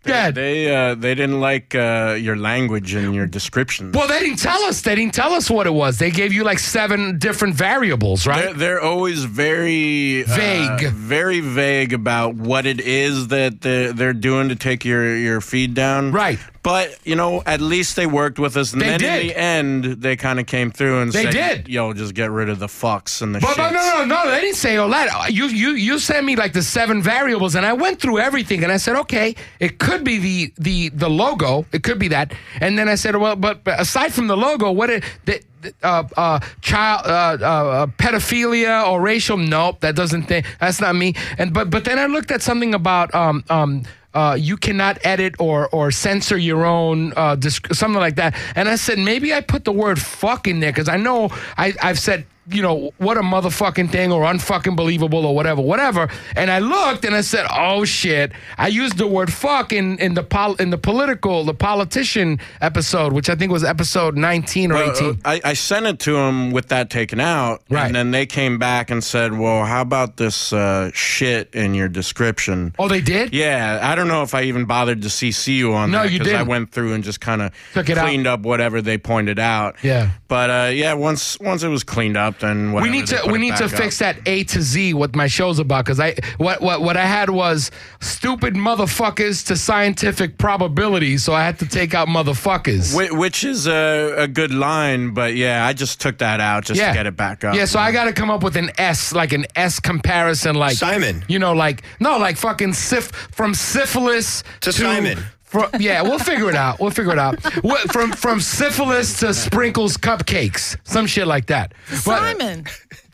[0.03, 0.35] Dad.
[0.35, 3.95] They uh, they didn't like uh, your language and your descriptions.
[3.95, 4.81] Well, they didn't tell us.
[4.81, 5.97] They didn't tell us what it was.
[5.97, 8.45] They gave you like seven different variables, right?
[8.45, 10.89] They're, they're always very uh, Vague.
[10.91, 15.73] very vague about what it is that they're, they're doing to take your, your feed
[15.73, 16.11] down.
[16.11, 16.39] Right.
[16.63, 19.21] But you know, at least they worked with us, and They then did.
[19.21, 21.67] in the end, they kind of came through and They said, did.
[21.67, 24.31] "Yo, just get rid of the fucks and the But, but shits." no, no, no,
[24.31, 25.33] they didn't say all that.
[25.33, 28.71] You, you, you sent me like the seven variables, and I went through everything, and
[28.71, 32.77] I said, okay, it could be the the the logo, it could be that, and
[32.79, 36.03] then I said, well, but, but aside from the logo, what it, the, the, uh,
[36.15, 39.35] uh, child, uh, uh, pedophilia or racial?
[39.37, 41.13] Nope, that doesn't think that's not me.
[41.37, 43.83] And but but then I looked at something about um um.
[44.13, 48.35] Uh, you cannot edit or or censor your own uh, disc- something like that.
[48.55, 51.73] And I said maybe I put the word "fuck" in there because I know I
[51.81, 56.09] I've said you know what a motherfucking thing or unfucking believable or whatever whatever.
[56.35, 58.31] And I looked and I said oh shit.
[58.57, 63.13] I used the word "fuck" in in the pol- in the political the politician episode,
[63.13, 65.09] which I think was episode nineteen or Well, eighteen.
[65.23, 67.85] uh, I, I sent it to them with that taken out, Right.
[67.87, 71.87] and then they came back and said, "Well, how about this uh, shit in your
[71.87, 73.33] description?" oh, they did.
[73.33, 76.35] Yeah, I don't know if I even bothered to CC you on No, that you
[76.35, 78.05] I went through and just kind of it out.
[78.07, 79.75] cleaned up whatever they pointed out.
[79.83, 80.09] Yeah.
[80.27, 83.55] but uh, yeah, once once it was cleaned up, then we need to we need
[83.57, 86.81] to back fix that A to Z what my show's about because I what what
[86.81, 87.71] what I had was
[88.01, 92.95] stupid motherfuckers to scientific probability, so I had to take out motherfuckers.
[92.95, 96.79] Whi- Which is a, a good line, but yeah, I just took that out just
[96.79, 96.89] yeah.
[96.89, 97.55] to get it back up.
[97.55, 100.77] Yeah, so I got to come up with an S, like an S comparison, like
[100.77, 101.23] Simon.
[101.27, 105.19] You know, like no, like fucking syph from syphilis To Simon.
[105.53, 106.79] Fro- yeah, we'll figure it out.
[106.81, 107.39] We'll figure it out.
[107.63, 111.73] What, from from syphilis to sprinkles cupcakes, some shit like that.
[112.05, 112.65] But- Simon.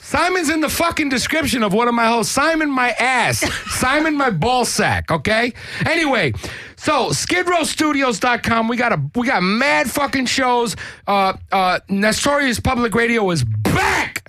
[0.01, 2.33] Simon's in the fucking description of one of my hosts.
[2.33, 3.41] Simon, my ass.
[3.79, 5.11] Simon, my ball sack.
[5.11, 5.53] Okay.
[5.85, 6.33] Anyway,
[6.77, 8.67] so SkidrowStudios.com.
[8.69, 10.75] We got a we got mad fucking shows.
[11.05, 14.28] Uh, uh, Nestorius Public Radio is back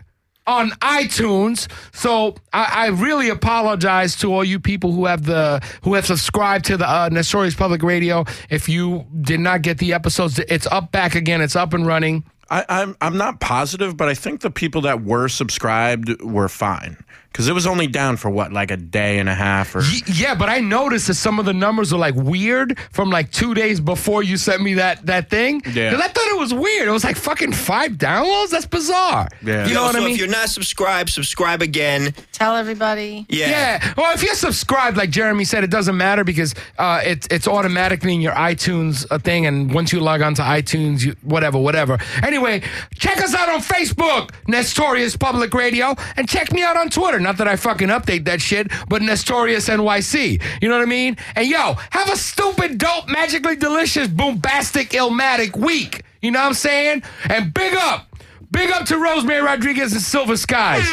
[0.51, 1.71] on iTunes.
[1.95, 6.65] So I, I really apologize to all you people who have the who have subscribed
[6.67, 7.11] to the uh,
[7.57, 8.25] Public Radio.
[8.51, 11.41] If you did not get the episodes, it's up back again.
[11.41, 12.25] It's up and running.
[12.51, 16.97] I, I'm I'm not positive, but I think the people that were subscribed were fine.
[17.33, 19.83] Because it was only down for what, like a day and a half or.
[20.07, 23.55] Yeah, but I noticed that some of the numbers are like weird from like two
[23.55, 25.63] days before you sent me that that thing.
[25.73, 25.91] Yeah.
[25.93, 26.89] 'Cause I thought it was weird.
[26.89, 28.51] It was like fucking five downloads.
[28.51, 29.29] That's bizarre.
[29.45, 29.67] Yeah.
[29.69, 30.11] You know Yo, what I mean?
[30.11, 32.13] if you're not subscribed, subscribe again.
[32.33, 33.27] Tell everybody.
[33.29, 33.49] Yeah.
[33.51, 33.93] Yeah.
[33.97, 38.13] Well, if you're subscribed, like Jeremy said, it doesn't matter because uh, it's it's automatically
[38.13, 41.97] in your iTunes uh, thing, and once you log on to iTunes, you, whatever, whatever.
[42.25, 42.61] Anyway,
[42.99, 47.20] check us out on Facebook, Nestorius Public Radio, and check me out on Twitter.
[47.21, 50.43] Not that I fucking update that shit, but Nestorius NYC.
[50.63, 51.17] You know what I mean?
[51.37, 56.03] And yo, have a stupid, dope, magically delicious, bombastic, illmatic week.
[56.23, 57.03] You know what I'm saying?
[57.29, 58.07] And big up,
[58.51, 60.87] big up to Rosemary Rodriguez and Silver Skies.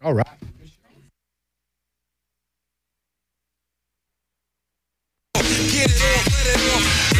[0.00, 0.26] All right.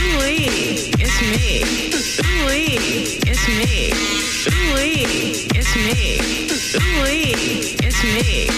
[0.08, 1.60] Ooh-wee, it's me.
[2.24, 3.92] Ooh-wee, it's me.
[4.48, 6.16] Ooh-wee, it's me.
[6.80, 8.48] Ooh-wee, it's me.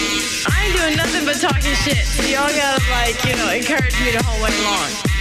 [0.47, 2.05] I ain't doing nothing but talking shit.
[2.07, 5.20] So y'all gotta like, you know, encourage me the whole way along.